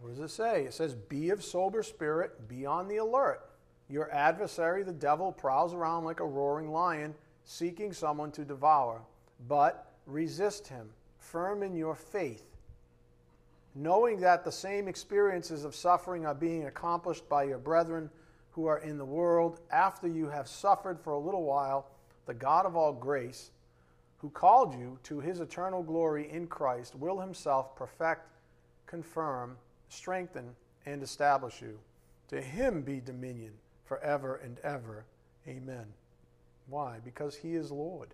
[0.00, 0.64] What does it say?
[0.64, 3.40] It says, Be of sober spirit, be on the alert.
[3.88, 9.00] Your adversary, the devil, prowls around like a roaring lion, seeking someone to devour.
[9.48, 12.44] But resist him, firm in your faith,
[13.74, 18.10] knowing that the same experiences of suffering are being accomplished by your brethren
[18.50, 21.86] who are in the world after you have suffered for a little while.
[22.26, 23.52] The God of all grace,
[24.18, 28.26] who called you to his eternal glory in Christ, will himself perfect,
[28.86, 29.56] confirm,
[29.88, 30.54] strengthen,
[30.86, 31.78] and establish you.
[32.28, 33.52] To him be dominion
[33.84, 35.04] forever and ever.
[35.46, 35.86] Amen.
[36.68, 36.98] Why?
[37.04, 38.08] Because he is Lord.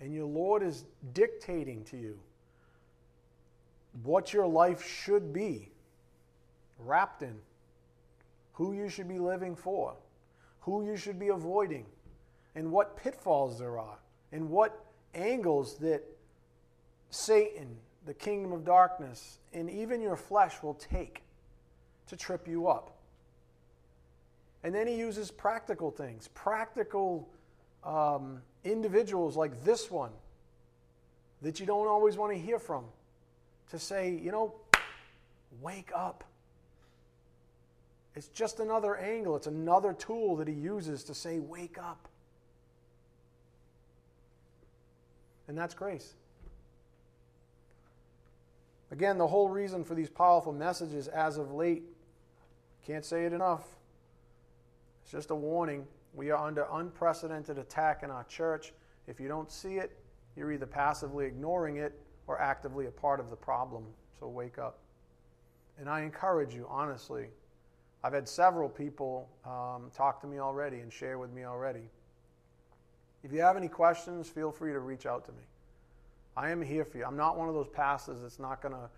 [0.00, 0.84] And your Lord is
[1.14, 2.18] dictating to you
[4.02, 5.70] what your life should be,
[6.78, 7.36] wrapped in,
[8.52, 9.94] who you should be living for,
[10.60, 11.86] who you should be avoiding,
[12.56, 13.98] and what pitfalls there are,
[14.32, 16.02] and what angles that
[17.10, 21.22] Satan, the kingdom of darkness, and even your flesh will take
[22.08, 22.96] to trip you up.
[24.64, 27.28] And then he uses practical things, practical
[27.84, 30.10] um, individuals like this one
[31.42, 32.84] that you don't always want to hear from
[33.70, 34.54] to say, you know,
[35.60, 36.24] wake up.
[38.14, 42.08] It's just another angle, it's another tool that he uses to say, wake up.
[45.48, 46.14] And that's grace.
[48.90, 51.82] Again, the whole reason for these powerful messages as of late,
[52.86, 53.64] can't say it enough.
[55.02, 55.86] It's just a warning.
[56.14, 58.72] We are under unprecedented attack in our church.
[59.06, 59.96] If you don't see it,
[60.36, 63.84] you're either passively ignoring it or actively a part of the problem.
[64.18, 64.78] So wake up.
[65.78, 67.26] And I encourage you, honestly.
[68.04, 71.88] I've had several people um, talk to me already and share with me already.
[73.26, 75.42] If you have any questions, feel free to reach out to me.
[76.36, 77.04] I am here for you.
[77.04, 78.88] I'm not one of those pastors that's not going to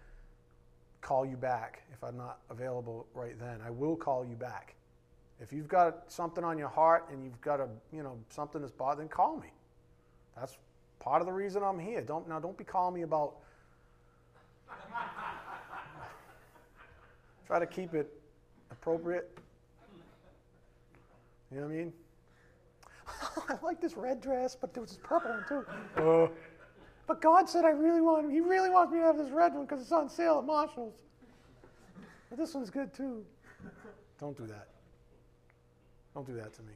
[1.01, 3.61] call you back if I'm not available right then.
[3.67, 4.75] I will call you back.
[5.41, 8.71] If you've got something on your heart and you've got a, you know, something that's
[8.71, 9.51] bothering, call me.
[10.37, 10.59] That's
[11.01, 12.03] part of the reason I'm here.
[12.03, 13.37] Don't now don't be calling me about
[17.47, 18.13] Try to keep it
[18.71, 19.39] appropriate.
[21.51, 21.95] You know what I mean?
[23.49, 26.03] I like this red dress, but there was this purple one too.
[26.03, 26.29] Uh,
[27.07, 29.65] but God said I really want, He really wants me to have this red one
[29.65, 31.03] because it's on sale at Marshall's.
[32.29, 33.25] But this one's good too.
[34.21, 34.69] Don't do that.
[36.15, 36.73] Don't do that to me.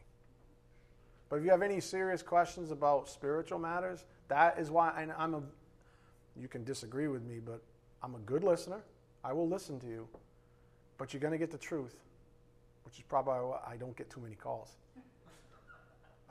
[1.28, 5.34] But if you have any serious questions about spiritual matters, that is why and I'm
[5.34, 5.42] a.
[6.40, 7.60] You can disagree with me, but
[8.02, 8.80] I'm a good listener.
[9.22, 10.08] I will listen to you.
[10.96, 11.96] But you're going to get the truth,
[12.84, 14.76] which is probably why I don't get too many calls.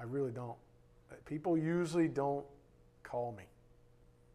[0.01, 0.55] I really don't.
[1.25, 2.45] People usually don't
[3.03, 3.43] call me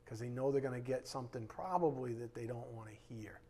[0.05, 3.41] because they know they're going to get something probably that they don't want to hear.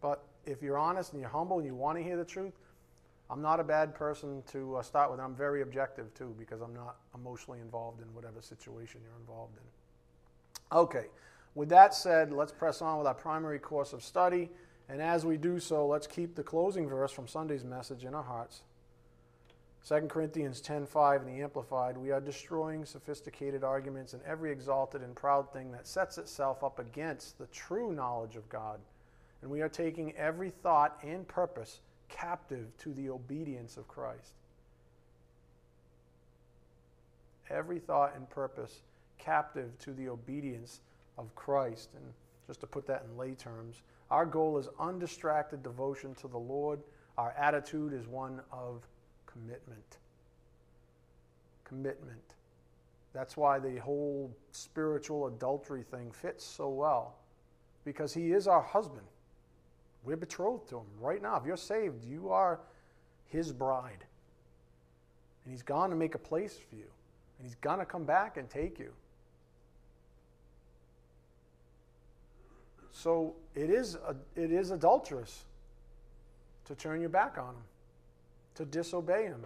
[0.00, 2.54] But if you're honest and you're humble and you want to hear the truth,
[3.30, 5.18] I'm not a bad person to uh, start with.
[5.18, 10.76] I'm very objective too because I'm not emotionally involved in whatever situation you're involved in.
[10.78, 11.06] Okay,
[11.54, 14.50] with that said, let's press on with our primary course of study.
[14.88, 18.22] And as we do so, let's keep the closing verse from Sunday's message in our
[18.22, 18.62] hearts.
[19.84, 25.16] 2 Corinthians 10:5 in the amplified we are destroying sophisticated arguments and every exalted and
[25.16, 28.80] proud thing that sets itself up against the true knowledge of God.
[29.40, 34.34] And we are taking every thought and purpose captive to the obedience of Christ.
[37.48, 38.82] Every thought and purpose
[39.16, 40.80] captive to the obedience
[41.16, 41.90] of Christ.
[41.94, 42.12] And
[42.46, 46.80] just to put that in lay terms our goal is undistracted devotion to the Lord.
[47.18, 48.86] Our attitude is one of
[49.32, 49.98] commitment.
[51.64, 52.34] Commitment.
[53.12, 57.16] That's why the whole spiritual adultery thing fits so well,
[57.84, 59.06] because He is our husband.
[60.04, 61.36] We're betrothed to Him right now.
[61.36, 62.60] If you're saved, you are
[63.26, 64.04] His bride.
[65.44, 66.86] And He's gone to make a place for you,
[67.38, 68.92] and He's going to come back and take you.
[72.92, 73.96] So it is,
[74.36, 75.44] it is adulterous
[76.64, 77.62] to turn your back on Him
[78.58, 79.44] to disobey him,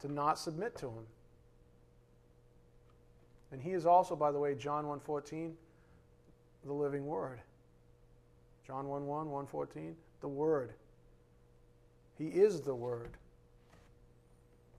[0.00, 1.06] to not submit to him.
[3.50, 5.50] And he is also, by the way, John 1.14,
[6.64, 7.40] the living word.
[8.64, 10.72] John 1.1, 1.14, the word.
[12.16, 13.10] He is the word.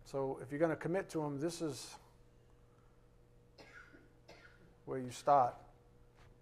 [0.05, 1.95] So if you're going to commit to him, this is
[4.85, 5.53] where you start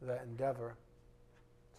[0.03, 0.75] that endeavor.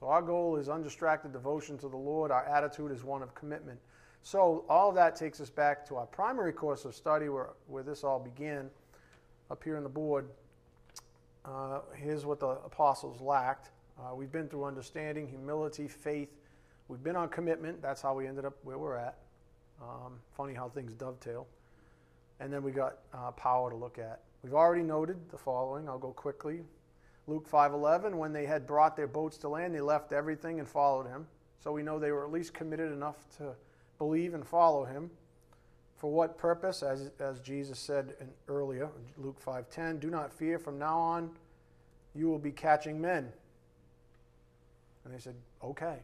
[0.01, 2.31] So our goal is undistracted devotion to the Lord.
[2.31, 3.79] Our attitude is one of commitment.
[4.23, 7.83] So all of that takes us back to our primary course of study where, where
[7.83, 8.71] this all began,
[9.51, 10.29] up here on the board.
[11.45, 13.71] Uh, here's what the apostles lacked.
[13.99, 16.29] Uh, we've been through understanding, humility, faith.
[16.89, 17.83] We've been on commitment.
[17.83, 19.17] That's how we ended up where we're at.
[19.83, 21.47] Um, funny how things dovetail.
[22.41, 24.21] And then we got uh, power to look at.
[24.43, 25.89] We've already noted the following.
[25.89, 26.61] I'll go quickly.
[27.29, 31.07] Luke 5:11 when they had brought their boats to land they left everything and followed
[31.07, 31.29] him.
[31.61, 33.55] So we know they were at least committed enough to
[33.99, 35.11] believe and follow him.
[35.97, 38.89] For what purpose as as Jesus said in, earlier
[39.19, 41.37] Luke 5:10 do not fear from now on
[42.15, 43.33] you will be catching men.
[45.05, 46.03] And they said, "Okay.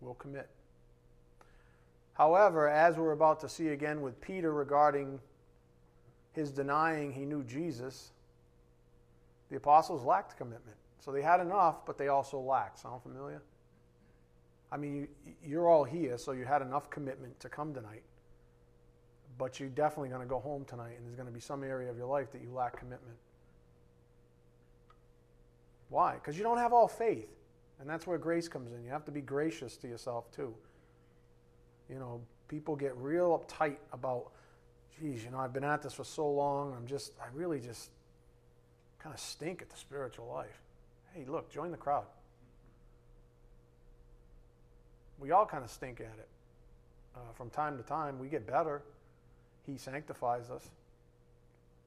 [0.00, 0.50] We'll commit."
[2.12, 5.20] However, as we're about to see again with Peter regarding
[6.32, 8.12] his denying he knew Jesus,
[9.50, 10.76] the apostles lacked commitment.
[10.98, 12.80] So they had enough, but they also lacked.
[12.80, 13.42] Sound familiar?
[14.72, 15.08] I mean,
[15.44, 18.02] you're all here, so you had enough commitment to come tonight.
[19.38, 21.90] But you're definitely going to go home tonight, and there's going to be some area
[21.90, 23.16] of your life that you lack commitment.
[25.88, 26.14] Why?
[26.14, 27.28] Because you don't have all faith.
[27.78, 28.82] And that's where grace comes in.
[28.82, 30.54] You have to be gracious to yourself, too.
[31.88, 34.32] You know, people get real uptight about,
[34.98, 36.74] geez, you know, I've been at this for so long.
[36.74, 37.90] I'm just, I really just
[39.06, 40.60] kind of stink at the spiritual life.
[41.14, 42.06] Hey, look, join the crowd.
[45.20, 46.28] We all kind of stink at it.
[47.14, 48.82] Uh, from time to time, we get better.
[49.64, 50.68] He sanctifies us.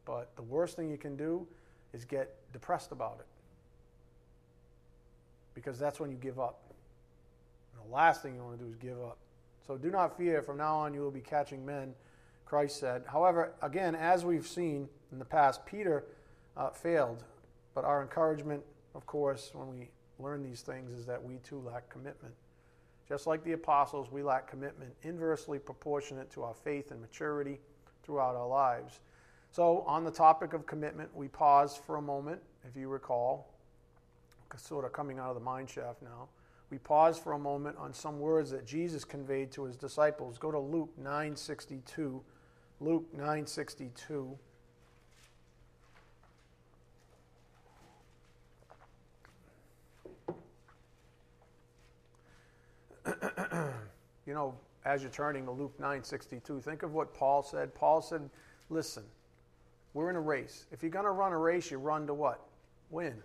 [0.05, 1.45] But the worst thing you can do
[1.91, 3.27] is get depressed about it.
[5.55, 6.61] Because that's when you give up.
[7.73, 9.17] And the last thing you want to do is give up.
[9.67, 10.41] So do not fear.
[10.41, 11.95] From now on, you will be catching men,
[12.45, 13.03] Christ said.
[13.07, 16.05] However, again, as we've seen in the past, Peter
[16.59, 17.23] uh, failed.
[17.73, 18.61] But our encouragement,
[18.93, 19.89] of course, when we
[20.19, 22.33] learn these things, is that we too lack commitment.
[23.07, 27.59] Just like the apostles, we lack commitment inversely proportionate to our faith and maturity
[28.03, 28.99] throughout our lives.
[29.51, 32.39] So, on the topic of commitment, we pause for a moment,
[32.69, 33.51] if you recall,
[34.57, 36.27] sort of coming out of the mine shaft now.
[36.69, 40.37] We pause for a moment on some words that Jesus conveyed to his disciples.
[40.37, 42.21] Go to Luke 9:62.
[42.79, 44.37] Luke 9:62.
[54.25, 54.55] you know,
[54.85, 57.73] as you're turning to Luke 9:62, think of what Paul said.
[57.75, 58.29] Paul said,
[58.69, 59.03] "Listen,
[59.93, 60.65] we're in a race.
[60.71, 62.45] If you're going to run a race, you run to what?
[62.89, 63.15] Win.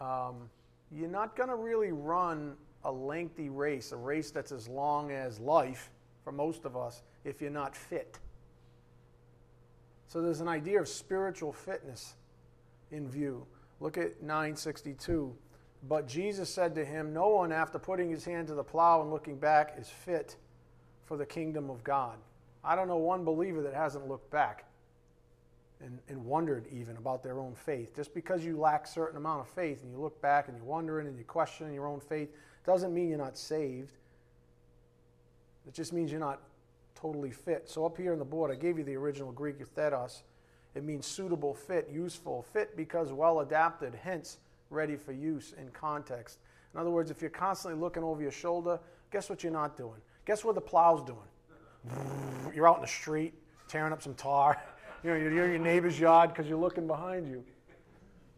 [0.00, 0.50] Um,
[0.90, 2.54] you're not going to really run
[2.84, 5.90] a lengthy race, a race that's as long as life
[6.22, 8.18] for most of us, if you're not fit.
[10.08, 12.14] So there's an idea of spiritual fitness
[12.90, 13.46] in view.
[13.80, 15.34] Look at 962.
[15.88, 19.10] But Jesus said to him, No one, after putting his hand to the plow and
[19.10, 20.36] looking back, is fit
[21.04, 22.16] for the kingdom of God.
[22.62, 24.64] I don't know one believer that hasn't looked back
[25.80, 27.94] and, and wondered even about their own faith.
[27.94, 31.06] Just because you lack certain amount of faith and you look back and you're wondering
[31.06, 32.30] and you're questioning your own faith
[32.64, 33.92] doesn't mean you're not saved.
[35.66, 36.40] It just means you're not
[36.94, 37.68] totally fit.
[37.68, 40.22] So up here on the board, I gave you the original Greek euthetos.
[40.74, 44.38] It means suitable, fit, useful, fit because well adapted, hence
[44.70, 46.38] ready for use in context.
[46.74, 50.00] In other words, if you're constantly looking over your shoulder, guess what you're not doing?
[50.26, 51.18] Guess what the plow's doing?
[52.54, 53.34] You're out in the street
[53.68, 54.62] tearing up some tar.
[55.02, 57.44] You know, you're in your neighbor's yard because you're looking behind you.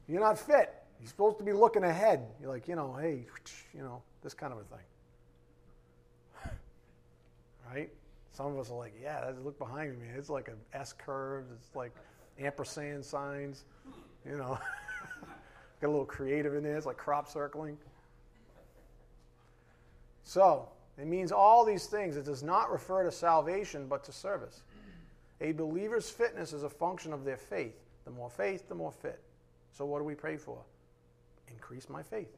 [0.08, 0.74] You're not fit.
[0.98, 2.26] You're supposed to be looking ahead.
[2.40, 3.24] You're like, you know, hey,
[3.72, 6.50] you know, this kind of a thing.
[7.72, 7.88] right?
[8.32, 10.08] Some of us are like, yeah, that's, look behind me.
[10.16, 11.44] It's like an S curve.
[11.54, 11.92] It's like
[12.40, 13.64] ampersand signs.
[14.28, 14.58] You know,
[15.80, 16.76] got a little creative in there.
[16.76, 17.76] It's like crop circling.
[20.24, 20.68] So,
[20.98, 22.16] it means all these things.
[22.16, 24.62] It does not refer to salvation, but to service.
[25.40, 27.76] A believer's fitness is a function of their faith.
[28.04, 29.20] The more faith, the more fit.
[29.72, 30.58] So, what do we pray for?
[31.48, 32.34] Increase my faith.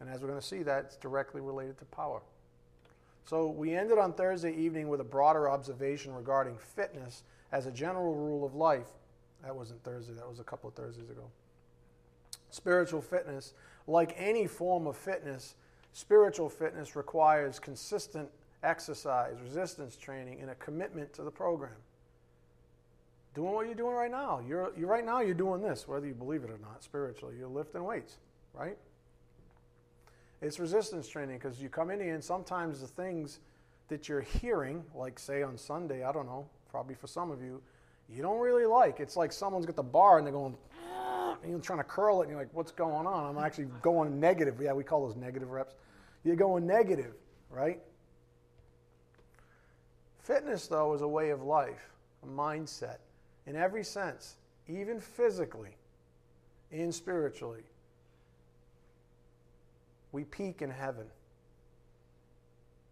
[0.00, 2.20] And as we're going to see, that's directly related to power.
[3.24, 7.22] So, we ended on Thursday evening with a broader observation regarding fitness
[7.52, 8.88] as a general rule of life.
[9.46, 11.22] That wasn't Thursday, that was a couple of Thursdays ago.
[12.50, 13.54] Spiritual fitness,
[13.86, 15.54] like any form of fitness,
[15.92, 18.28] spiritual fitness requires consistent
[18.64, 21.76] exercise, resistance training, and a commitment to the program.
[23.36, 24.40] Doing what you're doing right now.
[24.48, 27.36] You're, you're right now you're doing this, whether you believe it or not, spiritually.
[27.38, 28.16] You're lifting weights,
[28.52, 28.76] right?
[30.42, 33.38] It's resistance training because you come in here and sometimes the things
[33.86, 37.62] that you're hearing, like say on Sunday, I don't know, probably for some of you,
[38.08, 39.00] you don't really like.
[39.00, 40.56] It's like someone's got the bar and they're going,
[41.42, 43.36] and you're trying to curl it and you're like, what's going on?
[43.36, 44.60] I'm actually going negative.
[44.60, 45.74] Yeah, we call those negative reps.
[46.24, 47.14] You're going negative,
[47.50, 47.80] right?
[50.22, 51.90] Fitness, though, is a way of life,
[52.24, 52.98] a mindset,
[53.46, 54.36] in every sense,
[54.66, 55.76] even physically
[56.72, 57.62] and spiritually.
[60.10, 61.06] We peak in heaven.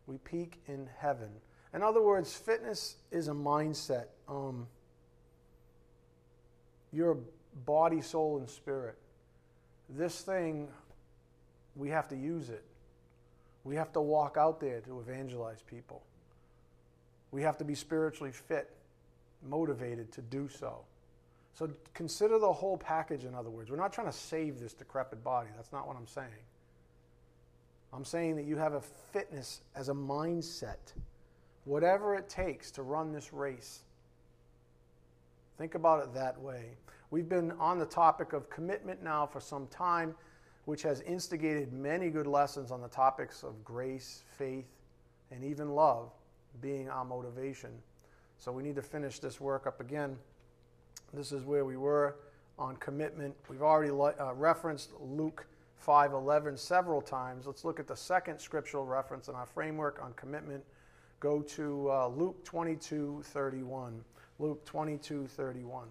[0.06, 1.30] We peak in heaven.
[1.72, 4.06] In other words, fitness is a mindset.
[4.28, 4.68] Um,
[6.94, 7.18] your
[7.66, 8.96] body, soul, and spirit.
[9.88, 10.68] This thing,
[11.76, 12.64] we have to use it.
[13.64, 16.02] We have to walk out there to evangelize people.
[17.30, 18.70] We have to be spiritually fit,
[19.42, 20.84] motivated to do so.
[21.54, 23.70] So consider the whole package, in other words.
[23.70, 25.48] We're not trying to save this decrepit body.
[25.56, 26.28] That's not what I'm saying.
[27.92, 30.92] I'm saying that you have a fitness as a mindset,
[31.64, 33.83] whatever it takes to run this race.
[35.58, 36.76] Think about it that way.
[37.10, 40.14] We've been on the topic of commitment now for some time,
[40.64, 44.66] which has instigated many good lessons on the topics of grace, faith,
[45.30, 46.10] and even love
[46.60, 47.70] being our motivation.
[48.38, 50.16] So we need to finish this work up again.
[51.12, 52.16] This is where we were
[52.58, 53.34] on commitment.
[53.48, 55.46] We've already uh, referenced Luke
[55.86, 57.46] 5:11 several times.
[57.46, 60.64] Let's look at the second scriptural reference in our framework on commitment.
[61.20, 64.00] Go to uh, Luke 22:31.
[64.38, 65.88] Luke 22:31.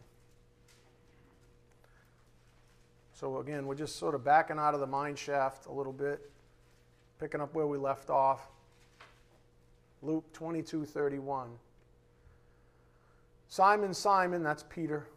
[3.13, 6.29] So again, we're just sort of backing out of the mine shaft a little bit,
[7.19, 8.49] picking up where we left off.
[10.01, 11.57] Luke 22 31.
[13.47, 15.07] Simon, Simon, that's Peter,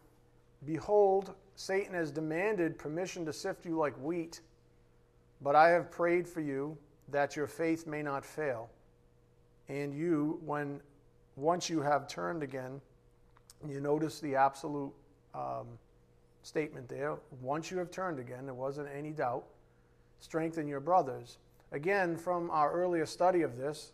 [0.63, 4.41] behold, Satan has demanded permission to sift you like wheat,
[5.41, 6.77] but I have prayed for you
[7.09, 8.69] that your faith may not fail.
[9.69, 10.81] And you, when
[11.35, 12.79] once you have turned again,
[13.67, 14.93] you notice the absolute
[15.33, 15.67] um,
[16.43, 17.17] statement there.
[17.41, 19.45] Once you have turned again, there wasn't any doubt.
[20.19, 21.37] Strengthen your brothers.
[21.71, 23.91] Again, from our earlier study of this,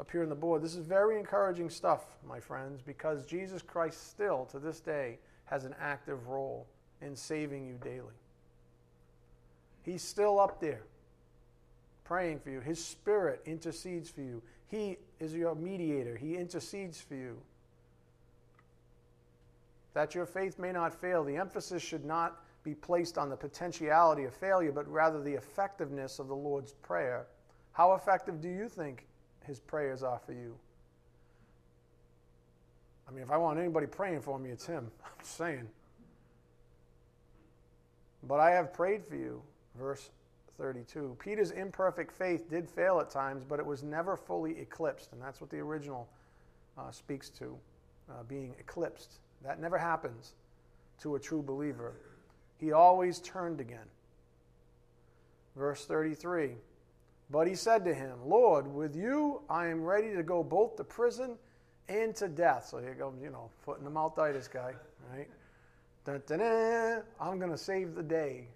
[0.00, 0.62] up here on the board.
[0.62, 5.66] This is very encouraging stuff, my friends, because Jesus Christ still, to this day, has
[5.66, 6.66] an active role
[7.02, 8.16] in saving you daily.
[9.82, 10.82] He's still up there
[12.04, 12.60] praying for you.
[12.60, 14.42] His Spirit intercedes for you.
[14.68, 17.36] He is your mediator, He intercedes for you.
[19.94, 21.24] That your faith may not fail.
[21.24, 26.18] The emphasis should not be placed on the potentiality of failure, but rather the effectiveness
[26.18, 27.26] of the Lord's Prayer
[27.72, 29.06] How effective do you think
[29.44, 30.56] his prayers are for you?
[33.08, 34.90] I mean, if I want anybody praying for me, it's him.
[35.04, 35.68] I'm saying.
[38.22, 39.42] But I have prayed for you.
[39.78, 40.10] Verse
[40.58, 41.16] 32.
[41.18, 45.12] Peter's imperfect faith did fail at times, but it was never fully eclipsed.
[45.12, 46.08] And that's what the original
[46.76, 47.56] uh, speaks to
[48.10, 49.20] uh, being eclipsed.
[49.44, 50.34] That never happens
[51.02, 51.94] to a true believer.
[52.58, 53.88] He always turned again.
[55.56, 56.52] Verse 33
[57.30, 60.84] But he said to him, Lord, with you I am ready to go both to
[60.84, 61.36] prison
[61.88, 62.66] and to death.
[62.66, 64.32] So here goes, you know, foot in the mouth guy,
[65.12, 65.28] right?
[66.04, 68.48] Dun, dun, dun, I'm going to save the day.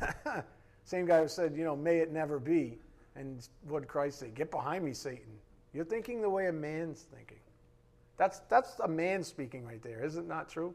[0.84, 2.78] Same guy who said, you know, may it never be.
[3.16, 4.30] And what Christ say?
[4.34, 5.38] Get behind me, Satan.
[5.72, 7.38] You're thinking the way a man's thinking.
[8.16, 10.74] That's, that's a man speaking right there, is it not true?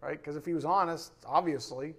[0.00, 0.18] Right?
[0.18, 1.94] Because if he was honest, obviously,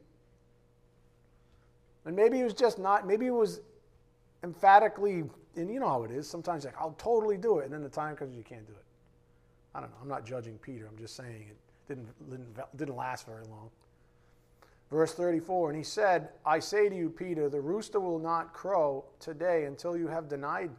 [2.05, 3.61] and maybe he was just not, maybe he was
[4.43, 5.23] emphatically,
[5.55, 6.29] and you know how it is.
[6.29, 7.65] Sometimes like, I'll totally do it.
[7.65, 8.83] And then the time comes, you can't do it.
[9.73, 9.97] I don't know.
[10.01, 10.87] I'm not judging Peter.
[10.87, 11.57] I'm just saying it
[11.87, 13.69] didn't, didn't, didn't last very long.
[14.91, 19.05] Verse 34 And he said, I say to you, Peter, the rooster will not crow
[19.19, 20.69] today until you have denied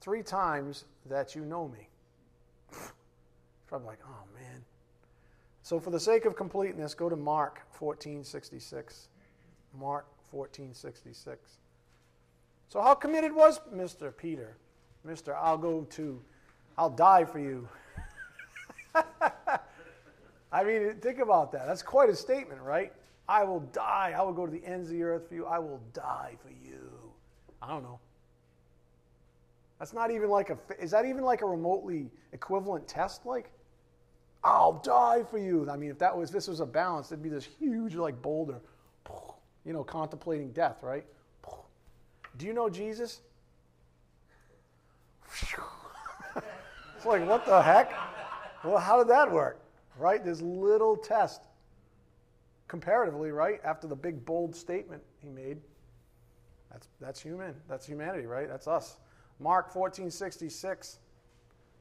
[0.00, 1.88] three times that you know me.
[3.66, 4.64] Probably like, oh man.
[5.62, 9.08] So, for the sake of completeness, go to Mark 1466.
[9.78, 11.58] Mark 1466.
[12.68, 14.14] So, how committed was Mr.
[14.16, 14.56] Peter?
[15.06, 15.36] Mr.
[15.40, 16.20] I'll go to,
[16.76, 17.68] I'll die for you.
[20.52, 21.66] I mean, think about that.
[21.66, 22.92] That's quite a statement, right?
[23.28, 24.14] I will die.
[24.16, 25.46] I will go to the ends of the earth for you.
[25.46, 26.90] I will die for you.
[27.62, 27.98] I don't know.
[29.82, 33.26] That's not even like a, is that even like a remotely equivalent test?
[33.26, 33.50] Like,
[34.44, 35.68] I'll die for you.
[35.68, 38.22] I mean, if that was, if this was a balance, it'd be this huge like
[38.22, 38.60] boulder,
[39.64, 41.04] you know, contemplating death, right?
[42.36, 43.22] Do you know Jesus?
[45.42, 47.92] it's like, what the heck?
[48.62, 49.64] Well, how did that work?
[49.98, 50.24] Right?
[50.24, 51.42] This little test
[52.68, 53.60] comparatively, right?
[53.64, 55.58] After the big bold statement he made.
[56.70, 57.56] That's, that's human.
[57.68, 58.46] That's humanity, right?
[58.46, 58.98] That's us.
[59.42, 60.98] Mark 1466.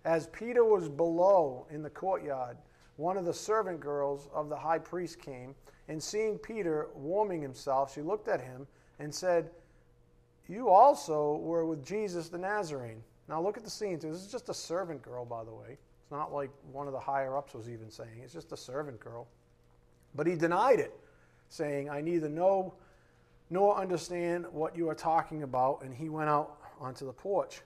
[0.03, 2.57] As Peter was below in the courtyard,
[2.97, 5.53] one of the servant girls of the high priest came,
[5.87, 8.65] and seeing Peter warming himself, she looked at him
[8.99, 9.49] and said,
[10.47, 13.03] You also were with Jesus the Nazarene.
[13.27, 13.99] Now look at the scene.
[13.99, 15.77] This is just a servant girl, by the way.
[16.01, 18.21] It's not like one of the higher ups was even saying.
[18.23, 19.27] It's just a servant girl.
[20.15, 20.93] But he denied it,
[21.49, 22.73] saying, I neither know
[23.49, 25.83] nor understand what you are talking about.
[25.83, 27.61] And he went out onto the porch.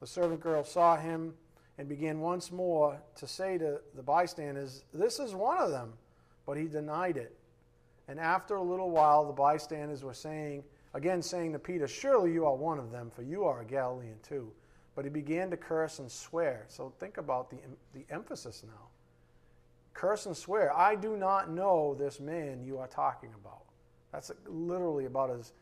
[0.00, 1.32] The servant girl saw him
[1.78, 5.94] and began once more to say to the bystanders, This is one of them.
[6.44, 7.34] But he denied it.
[8.08, 12.44] And after a little while, the bystanders were saying, again saying to Peter, Surely you
[12.44, 14.52] are one of them, for you are a Galilean too.
[14.94, 16.66] But he began to curse and swear.
[16.68, 17.56] So think about the,
[17.94, 18.88] the emphasis now
[19.96, 23.62] curse and swear, I do not know this man you are talking about.
[24.12, 25.52] That's literally about as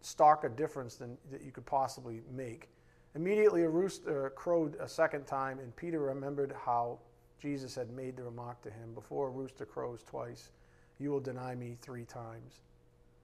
[0.00, 2.68] stark a difference than that you could possibly make.
[3.14, 6.98] Immediately a rooster crowed a second time, and Peter remembered how
[7.40, 10.50] Jesus had made the remark to him, Before a rooster crows twice,
[10.98, 12.60] you will deny me three times.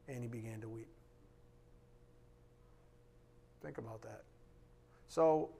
[0.08, 0.88] And he began to weep.
[3.62, 4.22] Think about that.
[5.08, 5.50] So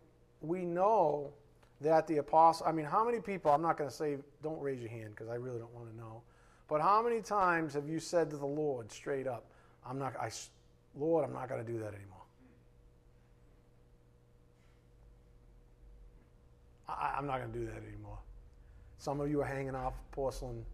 [0.41, 1.33] we know
[1.81, 4.81] that the apostle, I mean, how many people, I'm not going to say, don't raise
[4.81, 6.23] your hand because I really don't want to know,
[6.69, 9.45] but how many times have you said to the Lord straight up,
[9.87, 10.31] I'm not, I,
[10.97, 12.23] Lord, I'm not going to do that anymore?
[16.89, 18.19] I, I'm not going to do that anymore.
[18.99, 20.65] Some of you are hanging off porcelain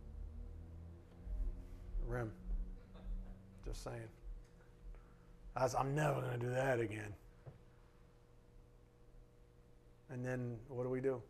[2.07, 2.31] rim.
[3.65, 4.09] Just saying.
[5.57, 7.13] I'm never going to do that again.
[10.11, 11.21] And then what do we do?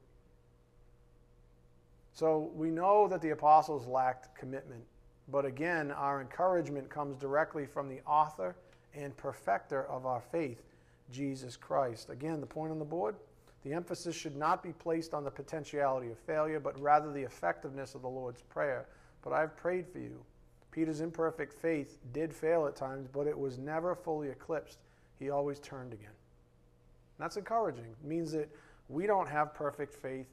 [2.12, 4.82] So we know that the apostles lacked commitment.
[5.28, 8.56] But again, our encouragement comes directly from the author
[8.94, 10.62] and perfecter of our faith,
[11.10, 12.10] Jesus Christ.
[12.10, 13.16] Again, the point on the board
[13.62, 17.94] the emphasis should not be placed on the potentiality of failure, but rather the effectiveness
[17.94, 18.86] of the Lord's Prayer.
[19.22, 20.24] But I've prayed for you.
[20.70, 24.78] Peter's imperfect faith did fail at times, but it was never fully eclipsed.
[25.18, 26.12] He always turned again.
[27.18, 27.84] that's encouraging.
[27.84, 28.48] It means that
[28.88, 30.26] we don't have perfect faith,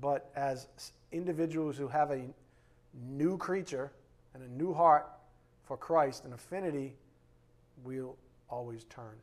[0.00, 0.68] but as
[1.10, 2.26] individuals who have a
[3.08, 3.92] new creature
[4.34, 5.08] and a new heart
[5.64, 6.96] for Christ, an affinity,
[7.84, 8.16] we'll
[8.48, 9.14] always turn.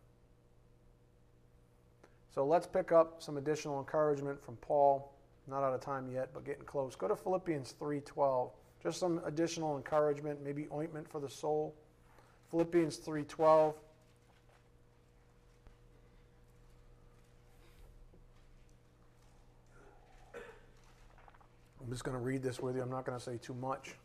[2.34, 5.12] So let's pick up some additional encouragement from Paul.
[5.48, 6.96] Not out of time yet, but getting close.
[6.96, 8.52] Go to Philippians 3:12.
[8.82, 11.74] Just some additional encouragement, maybe ointment for the soul.
[12.52, 13.76] Philippians 3:12.
[21.86, 22.82] I'm just going to read this with you.
[22.82, 23.96] I'm not going to say too much.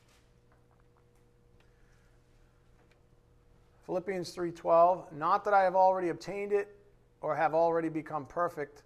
[3.91, 6.77] Philippians 3:12, not that I have already obtained it
[7.23, 8.85] or have already become perfect,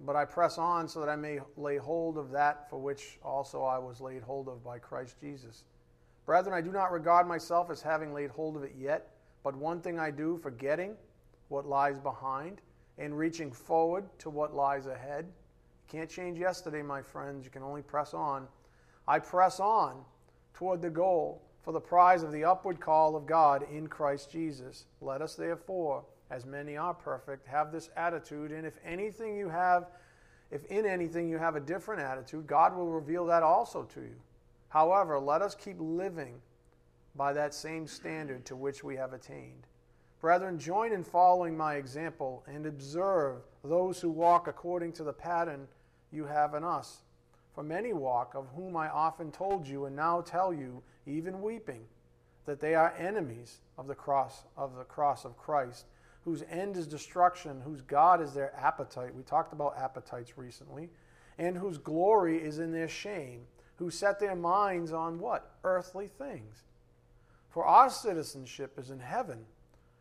[0.00, 3.62] but I press on so that I may lay hold of that for which also
[3.62, 5.64] I was laid hold of by Christ Jesus.
[6.26, 9.80] Brethren, I do not regard myself as having laid hold of it yet, but one
[9.80, 10.94] thing I do, forgetting
[11.48, 12.60] what lies behind
[12.98, 15.32] and reaching forward to what lies ahead.
[15.88, 17.46] Can't change yesterday, my friends.
[17.46, 18.46] You can only press on.
[19.08, 20.04] I press on
[20.52, 24.84] toward the goal for the prize of the upward call of God in Christ Jesus.
[25.00, 29.86] Let us therefore, as many are perfect, have this attitude, and if anything you have,
[30.50, 34.16] if in anything you have a different attitude, God will reveal that also to you.
[34.68, 36.34] However, let us keep living
[37.16, 39.66] by that same standard to which we have attained.
[40.20, 45.66] Brethren, join in following my example and observe those who walk according to the pattern
[46.12, 47.02] you have in us.
[47.54, 51.84] For many walk, of whom I often told you and now tell you, even weeping,
[52.46, 55.86] that they are enemies of the cross of the cross of Christ,
[56.24, 59.14] whose end is destruction, whose God is their appetite.
[59.14, 60.90] We talked about appetites recently,
[61.38, 63.42] and whose glory is in their shame,
[63.76, 65.52] who set their minds on what?
[65.62, 66.64] Earthly things.
[67.50, 69.44] For our citizenship is in heaven,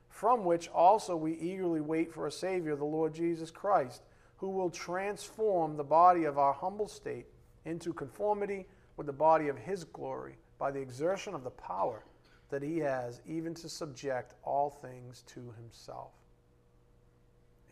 [0.10, 4.02] from which also we eagerly wait for a Savior, the Lord Jesus Christ,
[4.38, 7.28] who will transform the body of our humble state
[7.66, 8.66] into conformity
[8.98, 12.04] with the body of His glory by the exertion of the power
[12.50, 16.12] that He has, even to subject all things to Himself.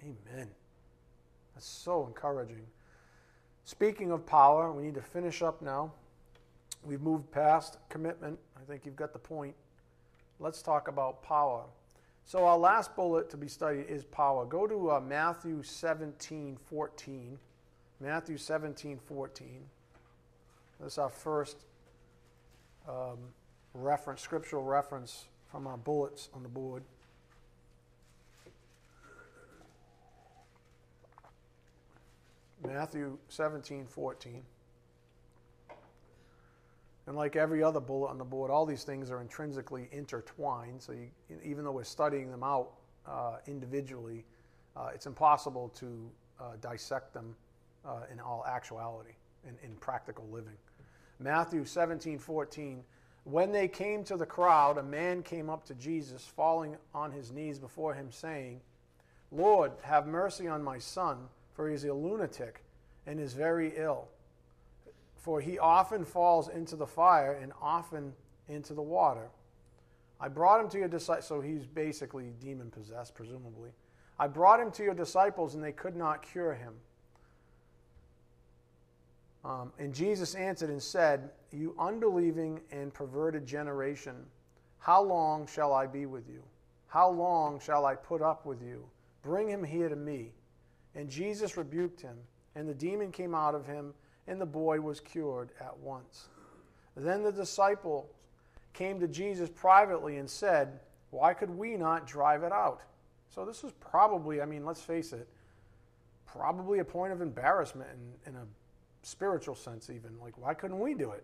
[0.02, 0.48] Amen.
[1.54, 2.66] That's so encouraging.
[3.66, 5.92] Speaking of power, we need to finish up now.
[6.84, 8.40] We've moved past commitment.
[8.58, 9.56] I think you've got the point
[10.42, 11.64] let's talk about power.
[12.26, 14.46] So, our last bullet to be studied is power.
[14.46, 17.38] Go to uh, Matthew 17 14.
[18.00, 19.62] Matthew 17 14.
[20.82, 21.58] This is our first
[22.90, 23.20] um,
[23.76, 26.84] reference, scriptural reference from our bullets on the board.
[32.66, 34.42] Matthew 17 14.
[37.08, 40.82] And like every other bullet on the board, all these things are intrinsically intertwined.
[40.82, 41.10] So you,
[41.44, 42.72] even though we're studying them out
[43.08, 44.24] uh, individually,
[44.76, 46.10] uh, it's impossible to
[46.40, 47.36] uh, dissect them
[47.86, 49.14] uh, in all actuality,
[49.48, 50.58] in, in practical living.
[51.22, 52.84] Matthew 17, 14.
[53.24, 57.32] When they came to the crowd, a man came up to Jesus, falling on his
[57.32, 58.62] knees before him, saying,
[59.32, 61.18] Lord, have mercy on my son,
[61.54, 62.64] for he is a lunatic
[63.06, 64.08] and is very ill
[65.22, 68.14] for he often falls into the fire and often
[68.50, 69.30] into the water.
[70.20, 73.70] I brought him to your disciples, so he's basically demon possessed, presumably.
[74.20, 76.74] I brought him to your disciples, and they could not cure him.
[79.44, 84.16] Um, and Jesus answered and said, You unbelieving and perverted generation,
[84.80, 86.44] how long shall I be with you?
[86.88, 88.84] How long shall I put up with you?
[89.24, 90.34] Bring him here to me.
[90.96, 92.18] And Jesus rebuked him,
[92.56, 93.94] and the demon came out of him
[94.28, 96.30] and the boy was cured at once.
[96.96, 98.08] Then the disciples
[98.74, 100.80] came to Jesus privately and said,
[101.10, 102.82] Why could we not drive it out?
[103.30, 105.28] So this was probably, I mean, let's face it,
[106.26, 108.46] probably a point of embarrassment and, in a
[109.04, 110.20] spiritual sense, even.
[110.22, 111.24] Like, why couldn't we do it?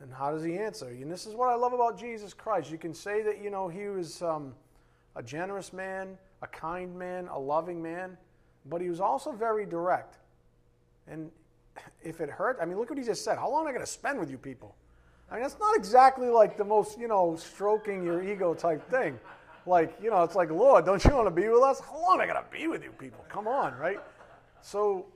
[0.00, 0.88] And how does he answer?
[0.88, 2.70] And this is what I love about Jesus Christ.
[2.70, 4.54] You can say that, you know, he was um,
[5.14, 8.16] a generous man, a kind man, a loving man,
[8.66, 10.18] but he was also very direct.
[11.06, 11.30] And
[12.02, 13.38] if it hurt, I mean, look what he just said.
[13.38, 14.74] How long am I going to spend with you people?
[15.30, 19.18] I mean, that's not exactly like the most, you know, stroking your ego type thing.
[19.66, 21.80] Like, you know, it's like, Lord, don't you want to be with us?
[21.80, 23.24] How long am I going to be with you people?
[23.28, 24.00] Come on, right?
[24.62, 25.06] So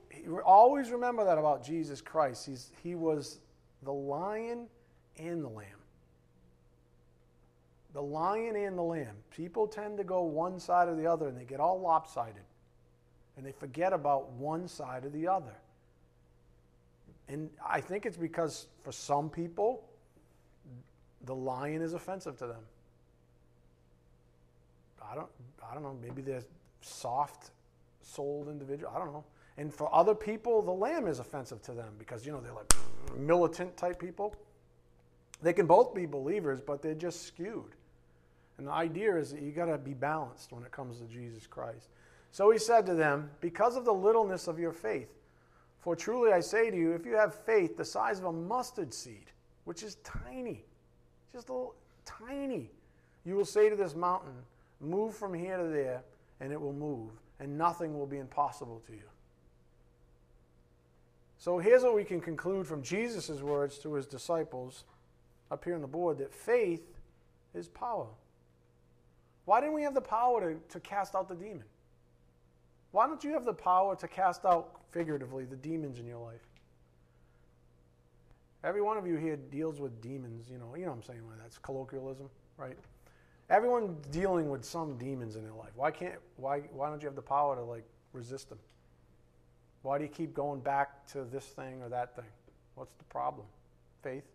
[0.45, 2.45] always remember that about Jesus Christ.
[2.45, 3.39] He's, he was
[3.83, 4.67] the lion
[5.17, 5.65] and the lamb.
[7.93, 9.15] The lion and the lamb.
[9.31, 12.43] People tend to go one side or the other and they get all lopsided.
[13.37, 15.55] And they forget about one side or the other.
[17.29, 19.83] And I think it's because for some people,
[21.25, 22.63] the lion is offensive to them.
[25.01, 25.29] I don't,
[25.69, 26.43] I don't know, maybe they're
[26.81, 27.51] soft
[28.01, 28.91] souled individual.
[28.93, 29.23] I don't know.
[29.57, 32.71] And for other people, the lamb is offensive to them because, you know, they're like
[33.17, 34.35] militant type people.
[35.41, 37.75] They can both be believers, but they're just skewed.
[38.57, 41.45] And the idea is that you got to be balanced when it comes to Jesus
[41.47, 41.89] Christ.
[42.31, 45.09] So he said to them, Because of the littleness of your faith,
[45.79, 48.93] for truly I say to you, if you have faith the size of a mustard
[48.93, 49.31] seed,
[49.65, 50.65] which is tiny,
[51.33, 52.71] just a little tiny,
[53.25, 54.35] you will say to this mountain,
[54.79, 56.03] Move from here to there,
[56.39, 58.99] and it will move, and nothing will be impossible to you.
[61.37, 64.83] So here's what we can conclude from Jesus' words to his disciples
[65.51, 66.97] up here on the board that faith
[67.53, 68.07] is power.
[69.45, 71.63] Why didn't we have the power to, to cast out the demon?
[72.91, 76.41] Why don't you have the power to cast out, figuratively, the demons in your life?
[78.63, 81.21] Every one of you here deals with demons, you know, you know what I'm saying
[81.27, 82.77] like that's colloquialism, right?
[83.49, 85.71] Everyone's dealing with some demons in their life.
[85.75, 88.57] Why can't why why don't you have the power to like resist them?
[89.81, 92.25] Why do you keep going back to this thing or that thing?
[92.75, 93.45] What's the problem?
[94.03, 94.25] Faith?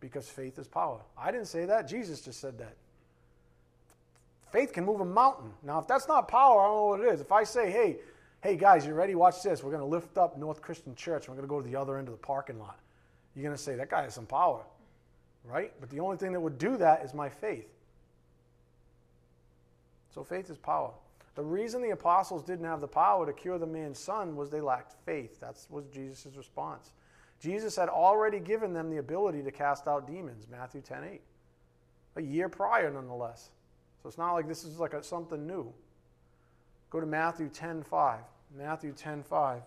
[0.00, 1.00] Because faith is power.
[1.16, 1.88] I didn't say that.
[1.88, 2.76] Jesus just said that.
[4.50, 5.50] Faith can move a mountain.
[5.62, 7.20] Now, if that's not power, I don't know what it is.
[7.20, 7.96] If I say, hey,
[8.42, 9.14] hey guys, you ready?
[9.14, 9.62] Watch this.
[9.62, 11.28] We're going to lift up North Christian Church.
[11.28, 12.78] We're going to go to the other end of the parking lot.
[13.34, 14.60] You're going to say, that guy has some power,
[15.44, 15.72] right?
[15.80, 17.68] But the only thing that would do that is my faith.
[20.14, 20.90] So faith is power.
[21.34, 24.60] The reason the apostles didn't have the power to cure the man's son was they
[24.60, 25.40] lacked faith.
[25.40, 26.92] That was Jesus' response.
[27.40, 31.20] Jesus had already given them the ability to cast out demons, Matthew 10 8.
[32.16, 33.50] A year prior, nonetheless.
[34.02, 35.72] So it's not like this is like a, something new.
[36.90, 38.20] Go to Matthew 10 5.
[38.56, 39.62] Matthew 10 5.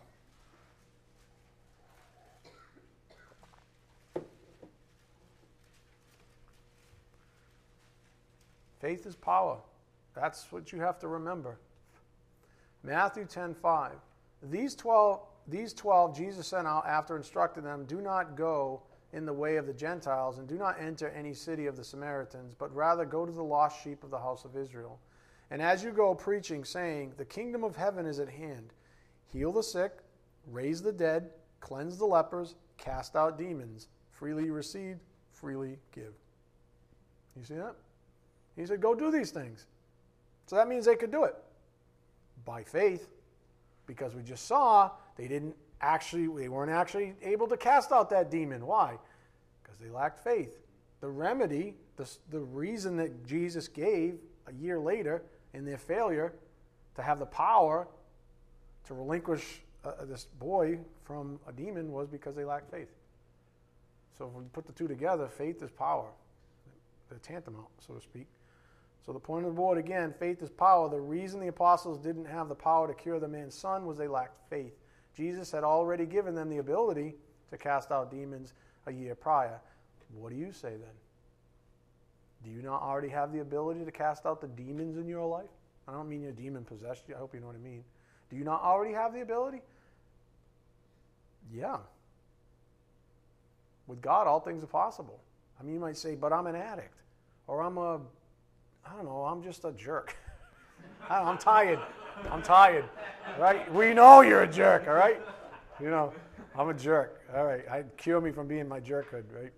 [8.80, 9.58] Faith is power.
[10.16, 11.58] That's what you have to remember.
[12.84, 13.92] Matthew 10 5.
[14.44, 18.82] These 12, these 12 Jesus sent out after instructing them, Do not go
[19.14, 22.54] in the way of the Gentiles, and do not enter any city of the Samaritans,
[22.58, 25.00] but rather go to the lost sheep of the house of Israel.
[25.52, 28.74] And as you go preaching, saying, The kingdom of heaven is at hand,
[29.32, 29.92] heal the sick,
[30.52, 33.88] raise the dead, cleanse the lepers, cast out demons.
[34.12, 34.98] Freely receive,
[35.34, 36.14] freely give.
[37.38, 37.76] You see that?
[38.56, 39.66] He said, Go do these things.
[40.46, 41.36] So that means they could do it
[42.46, 43.10] by faith,
[43.88, 48.30] because we just saw they didn't actually, they weren't actually able to cast out that
[48.30, 48.66] demon.
[48.66, 48.98] Why?
[49.62, 50.52] Because they lacked faith.
[51.02, 55.24] The remedy, the, the reason that Jesus gave a year later
[55.54, 56.34] in their failure
[56.96, 57.88] to have the power
[58.86, 62.90] to relinquish uh, this boy from a demon was because they lacked faith.
[64.18, 66.08] So if we put the two together, faith is power.
[67.10, 68.28] They're tantamount, so to speak.
[69.06, 70.90] So the point of the board again, faith is power.
[70.90, 74.08] The reason the apostles didn't have the power to cure the man's son was they
[74.08, 74.74] lacked faith.
[75.16, 77.16] Jesus had already given them the ability
[77.52, 78.54] to cast out demons
[78.88, 79.60] a year prior.
[80.14, 80.96] What do you say then?
[82.44, 85.50] Do you not already have the ability to cast out the demons in your life?
[85.88, 87.04] I don't mean you're demon possessed.
[87.14, 87.84] I hope you know what I mean.
[88.30, 89.62] Do you not already have the ability?
[91.54, 91.78] Yeah.
[93.88, 95.20] With God, all things are possible.
[95.60, 96.98] I mean, you might say, but I'm an addict,
[97.48, 98.00] or I'm a
[98.86, 100.16] I don't know, I'm just a jerk.
[101.10, 101.80] I'm tired.
[102.32, 102.86] I'm tired.
[103.40, 103.72] Right?
[103.74, 105.22] We know you're a jerk, all right?
[105.80, 106.14] You know,
[106.58, 107.22] I'm a jerk.
[107.36, 107.68] All right.
[107.70, 109.52] I cure me from being my jerkhood, right?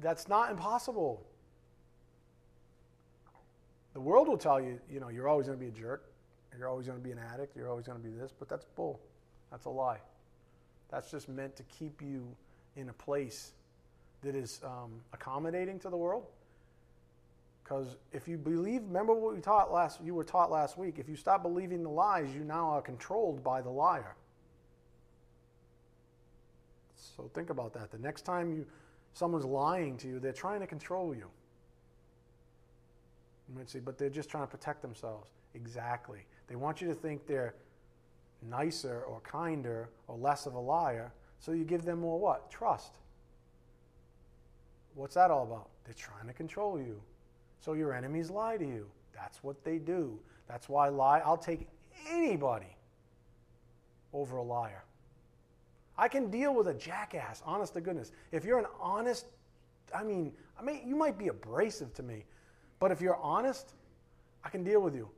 [0.00, 1.26] That's not impossible.
[3.94, 6.04] The world will tell you, you know, you're always going to be a jerk.
[6.56, 7.56] You're always going to be an addict.
[7.56, 9.00] You're always going to be this, but that's bull.
[9.50, 9.98] That's a lie.
[10.90, 12.26] That's just meant to keep you
[12.76, 13.52] in a place
[14.22, 16.26] that is um, accommodating to the world.
[17.62, 20.94] Because if you believe, remember what we taught last, you were taught last week.
[20.98, 24.16] If you stop believing the lies, you now are controlled by the liar.
[26.96, 27.90] So think about that.
[27.90, 28.66] The next time you,
[29.12, 31.26] someone's lying to you, they're trying to control you.
[33.48, 35.28] You might say, but they're just trying to protect themselves.
[35.54, 36.20] Exactly.
[36.48, 37.54] They want you to think they're
[38.48, 42.50] nicer or kinder or less of a liar, so you give them more what?
[42.50, 42.92] Trust.
[44.98, 45.68] What's that all about?
[45.84, 47.00] They're trying to control you.
[47.60, 48.90] So your enemies lie to you.
[49.14, 50.18] That's what they do.
[50.48, 51.20] That's why I lie.
[51.20, 51.68] I'll take
[52.10, 52.76] anybody
[54.12, 54.82] over a liar.
[55.96, 58.10] I can deal with a jackass, honest to goodness.
[58.32, 59.26] If you're an honest,
[59.94, 62.24] I mean, I mean, you might be abrasive to me,
[62.80, 63.74] but if you're honest,
[64.42, 65.08] I can deal with you.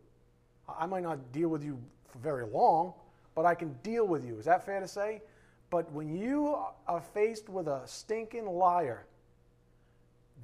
[0.68, 2.92] I might not deal with you for very long,
[3.34, 4.38] but I can deal with you.
[4.38, 5.22] Is that fair to say?
[5.70, 9.06] But when you are faced with a stinking liar,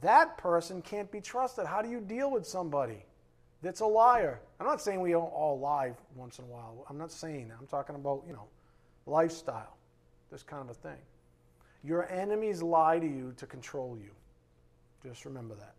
[0.00, 1.66] that person can't be trusted.
[1.66, 3.04] How do you deal with somebody
[3.62, 4.40] that's a liar?
[4.60, 6.84] I'm not saying we don't all lie once in a while.
[6.88, 7.56] I'm not saying that.
[7.60, 8.46] I'm talking about, you know,
[9.06, 9.76] lifestyle,
[10.30, 10.98] this kind of a thing.
[11.82, 14.10] Your enemies lie to you to control you.
[15.08, 15.74] Just remember that.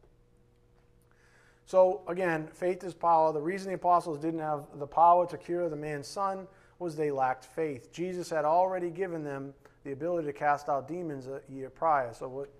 [1.65, 3.33] So, again, faith is power.
[3.33, 6.47] The reason the apostles didn't have the power to cure the man's son
[6.79, 7.91] was they lacked faith.
[7.91, 9.53] Jesus had already given them
[9.83, 12.13] the ability to cast out demons a year prior.
[12.13, 12.53] So, what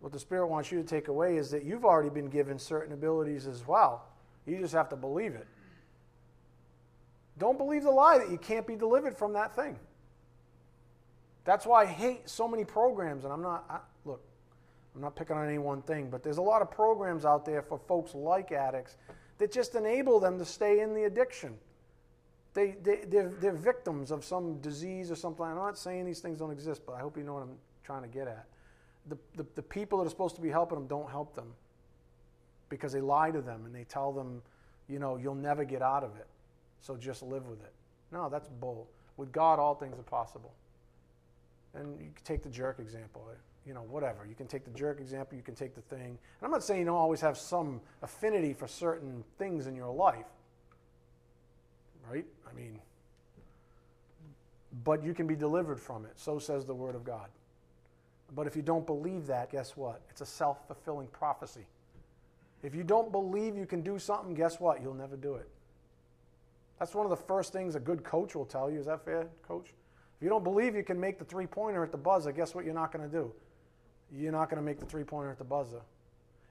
[0.00, 2.92] what the Spirit wants you to take away is that you've already been given certain
[2.92, 4.06] abilities as well.
[4.46, 5.46] You just have to believe it.
[7.38, 9.78] Don't believe the lie that you can't be delivered from that thing.
[11.44, 14.20] That's why I hate so many programs, and I'm not, I, look,
[14.94, 17.62] I'm not picking on any one thing, but there's a lot of programs out there
[17.62, 18.96] for folks like addicts
[19.38, 21.54] that just enable them to stay in the addiction.
[22.54, 25.44] They, they, they're, they're victims of some disease or something.
[25.44, 28.02] I'm not saying these things don't exist, but I hope you know what I'm trying
[28.02, 28.46] to get at.
[29.08, 31.52] The, the, the people that are supposed to be helping them don't help them
[32.68, 34.42] because they lie to them and they tell them,
[34.88, 36.26] you know, you'll never get out of it,
[36.80, 37.72] so just live with it.
[38.12, 38.88] No, that's bull.
[39.16, 40.52] With God, all things are possible.
[41.74, 43.34] And you can take the jerk example, uh,
[43.66, 44.26] you know, whatever.
[44.28, 46.06] You can take the jerk example, you can take the thing.
[46.06, 49.92] And I'm not saying you don't always have some affinity for certain things in your
[49.92, 50.26] life,
[52.08, 52.24] right?
[52.48, 52.78] I mean,
[54.84, 56.12] but you can be delivered from it.
[56.16, 57.28] So says the Word of God.
[58.34, 60.02] But if you don't believe that, guess what?
[60.10, 61.66] It's a self fulfilling prophecy.
[62.62, 64.82] If you don't believe you can do something, guess what?
[64.82, 65.48] You'll never do it.
[66.78, 68.78] That's one of the first things a good coach will tell you.
[68.80, 69.72] Is that fair, coach?
[70.18, 72.64] If you don't believe you can make the three pointer at the buzzer, guess what
[72.64, 73.32] you're not going to do?
[74.12, 75.80] You're not going to make the three pointer at the buzzer.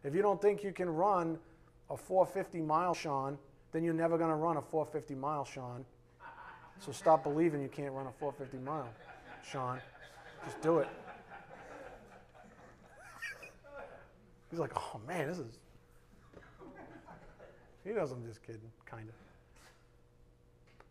[0.03, 1.38] If you don't think you can run
[1.89, 3.38] a 450 mile, Sean,
[3.71, 5.84] then you're never going to run a 450 mile, Sean.
[6.80, 8.89] So stop believing you can't run a 450 mile,
[9.43, 9.80] Sean.
[10.45, 10.88] Just do it.
[14.49, 15.59] He's like, oh man, this is.
[17.83, 19.15] He knows I'm just kidding, kind of.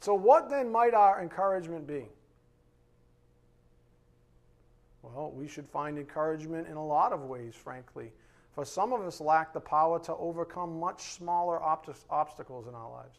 [0.00, 2.06] So, what then might our encouragement be?
[5.02, 8.12] Well, we should find encouragement in a lot of ways, frankly.
[8.54, 13.18] For some of us lack the power to overcome much smaller obstacles in our lives.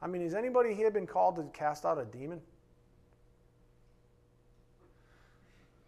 [0.00, 2.40] I mean, has anybody here been called to cast out a demon?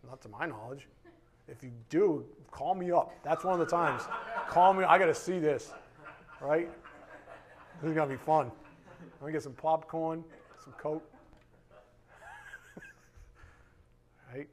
[0.08, 0.88] Not to my knowledge.
[1.49, 3.12] If you do, call me up.
[3.22, 4.03] That's one of the times.
[4.49, 4.84] call me.
[4.84, 5.72] I got to see this,
[6.40, 6.68] right?
[7.80, 8.47] This is going to be fun.
[8.47, 10.24] I'm going to get some popcorn,
[10.64, 11.09] some Coke.
[14.34, 14.49] right?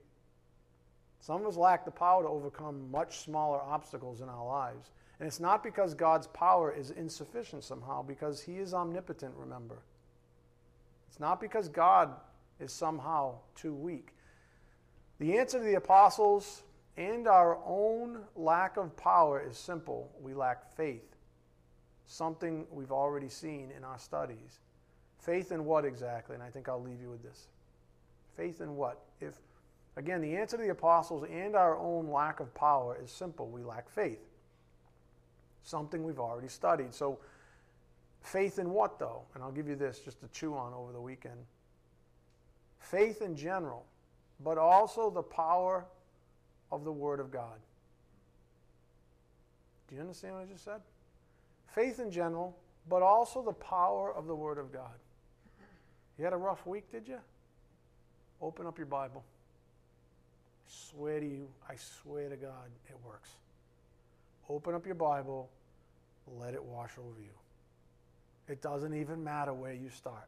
[1.20, 4.92] Some of us lack the power to overcome much smaller obstacles in our lives.
[5.20, 9.80] And it's not because God's power is insufficient somehow, because He is omnipotent, remember.
[11.10, 12.12] It's not because God
[12.60, 14.10] is somehow too weak.
[15.20, 16.64] The answer to the apostles
[16.98, 21.16] and our own lack of power is simple we lack faith,
[22.06, 24.60] something we've already seen in our studies.
[25.20, 26.36] Faith in what exactly?
[26.36, 27.48] And I think I'll leave you with this.
[28.36, 29.00] Faith in what?
[29.22, 29.36] If
[29.96, 33.48] again, the answer to the apostles and our own lack of power is simple.
[33.48, 34.20] We lack faith.
[35.64, 36.94] Something we've already studied.
[36.94, 37.20] So
[38.22, 39.22] faith in what though?
[39.34, 41.40] And I'll give you this just to chew on over the weekend.
[42.80, 43.86] Faith in general,
[44.44, 45.86] but also the power
[46.74, 47.60] of the Word of God.
[49.88, 50.82] Do you understand what I just said?
[51.68, 52.58] Faith in general,
[52.90, 54.98] but also the power of the Word of God.
[56.18, 57.20] You had a rough week, did you?
[58.42, 59.24] Open up your Bible.
[60.68, 63.30] I swear to you, I swear to God, it works.
[64.50, 65.50] Open up your Bible,
[66.40, 67.30] let it wash over you.
[68.48, 70.28] It doesn't even matter where you start.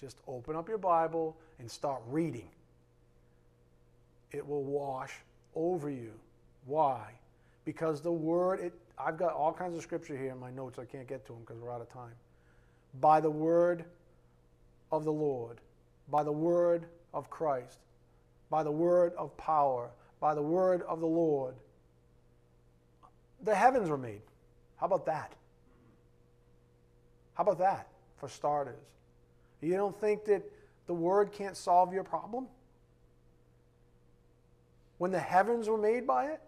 [0.00, 2.48] Just open up your Bible and start reading.
[4.32, 5.12] It will wash
[5.54, 6.12] over you.
[6.66, 7.12] Why?
[7.64, 10.78] Because the word, it, I've got all kinds of scripture here in my notes.
[10.78, 12.14] I can't get to them because we're out of time.
[13.00, 13.84] By the word
[14.90, 15.60] of the Lord,
[16.10, 17.78] by the word of Christ,
[18.50, 19.90] by the word of power,
[20.20, 21.54] by the word of the Lord,
[23.42, 24.22] the heavens were made.
[24.76, 25.32] How about that?
[27.34, 27.88] How about that,
[28.18, 28.84] for starters?
[29.60, 30.42] You don't think that
[30.86, 32.46] the word can't solve your problem?
[35.02, 36.40] When the heavens were made by it?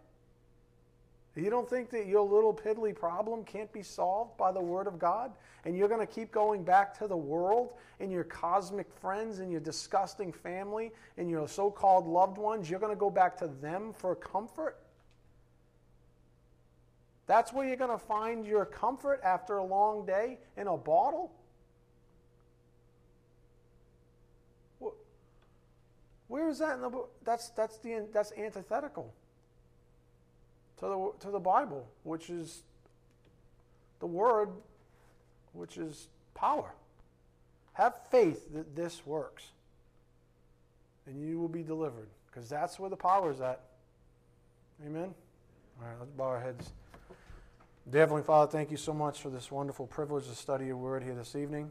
[1.34, 4.96] You don't think that your little piddly problem can't be solved by the Word of
[4.96, 5.32] God?
[5.64, 9.50] And you're going to keep going back to the world and your cosmic friends and
[9.50, 12.70] your disgusting family and your so called loved ones?
[12.70, 14.78] You're going to go back to them for comfort?
[17.26, 21.32] That's where you're going to find your comfort after a long day in a bottle?
[26.28, 26.90] Where is that in the?
[27.24, 29.12] That's, that's, the, that's antithetical
[30.78, 32.62] to the, to the Bible, which is
[34.00, 34.50] the Word,
[35.52, 36.72] which is power.
[37.74, 39.50] Have faith that this works,
[41.06, 43.60] and you will be delivered, because that's where the power is at.
[44.86, 45.14] Amen?
[45.80, 46.72] All right, let's bow our heads.
[47.90, 51.02] Dear Heavenly Father, thank you so much for this wonderful privilege to study your word
[51.02, 51.70] here this evening.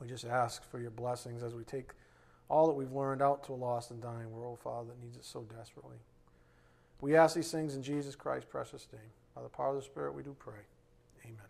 [0.00, 1.90] We just ask for your blessings as we take
[2.48, 5.24] all that we've learned out to a lost and dying world, Father, that needs it
[5.24, 5.96] so desperately.
[7.00, 9.02] We ask these things in Jesus Christ's precious name.
[9.34, 10.60] By the power of the Spirit, we do pray.
[11.24, 11.40] Amen.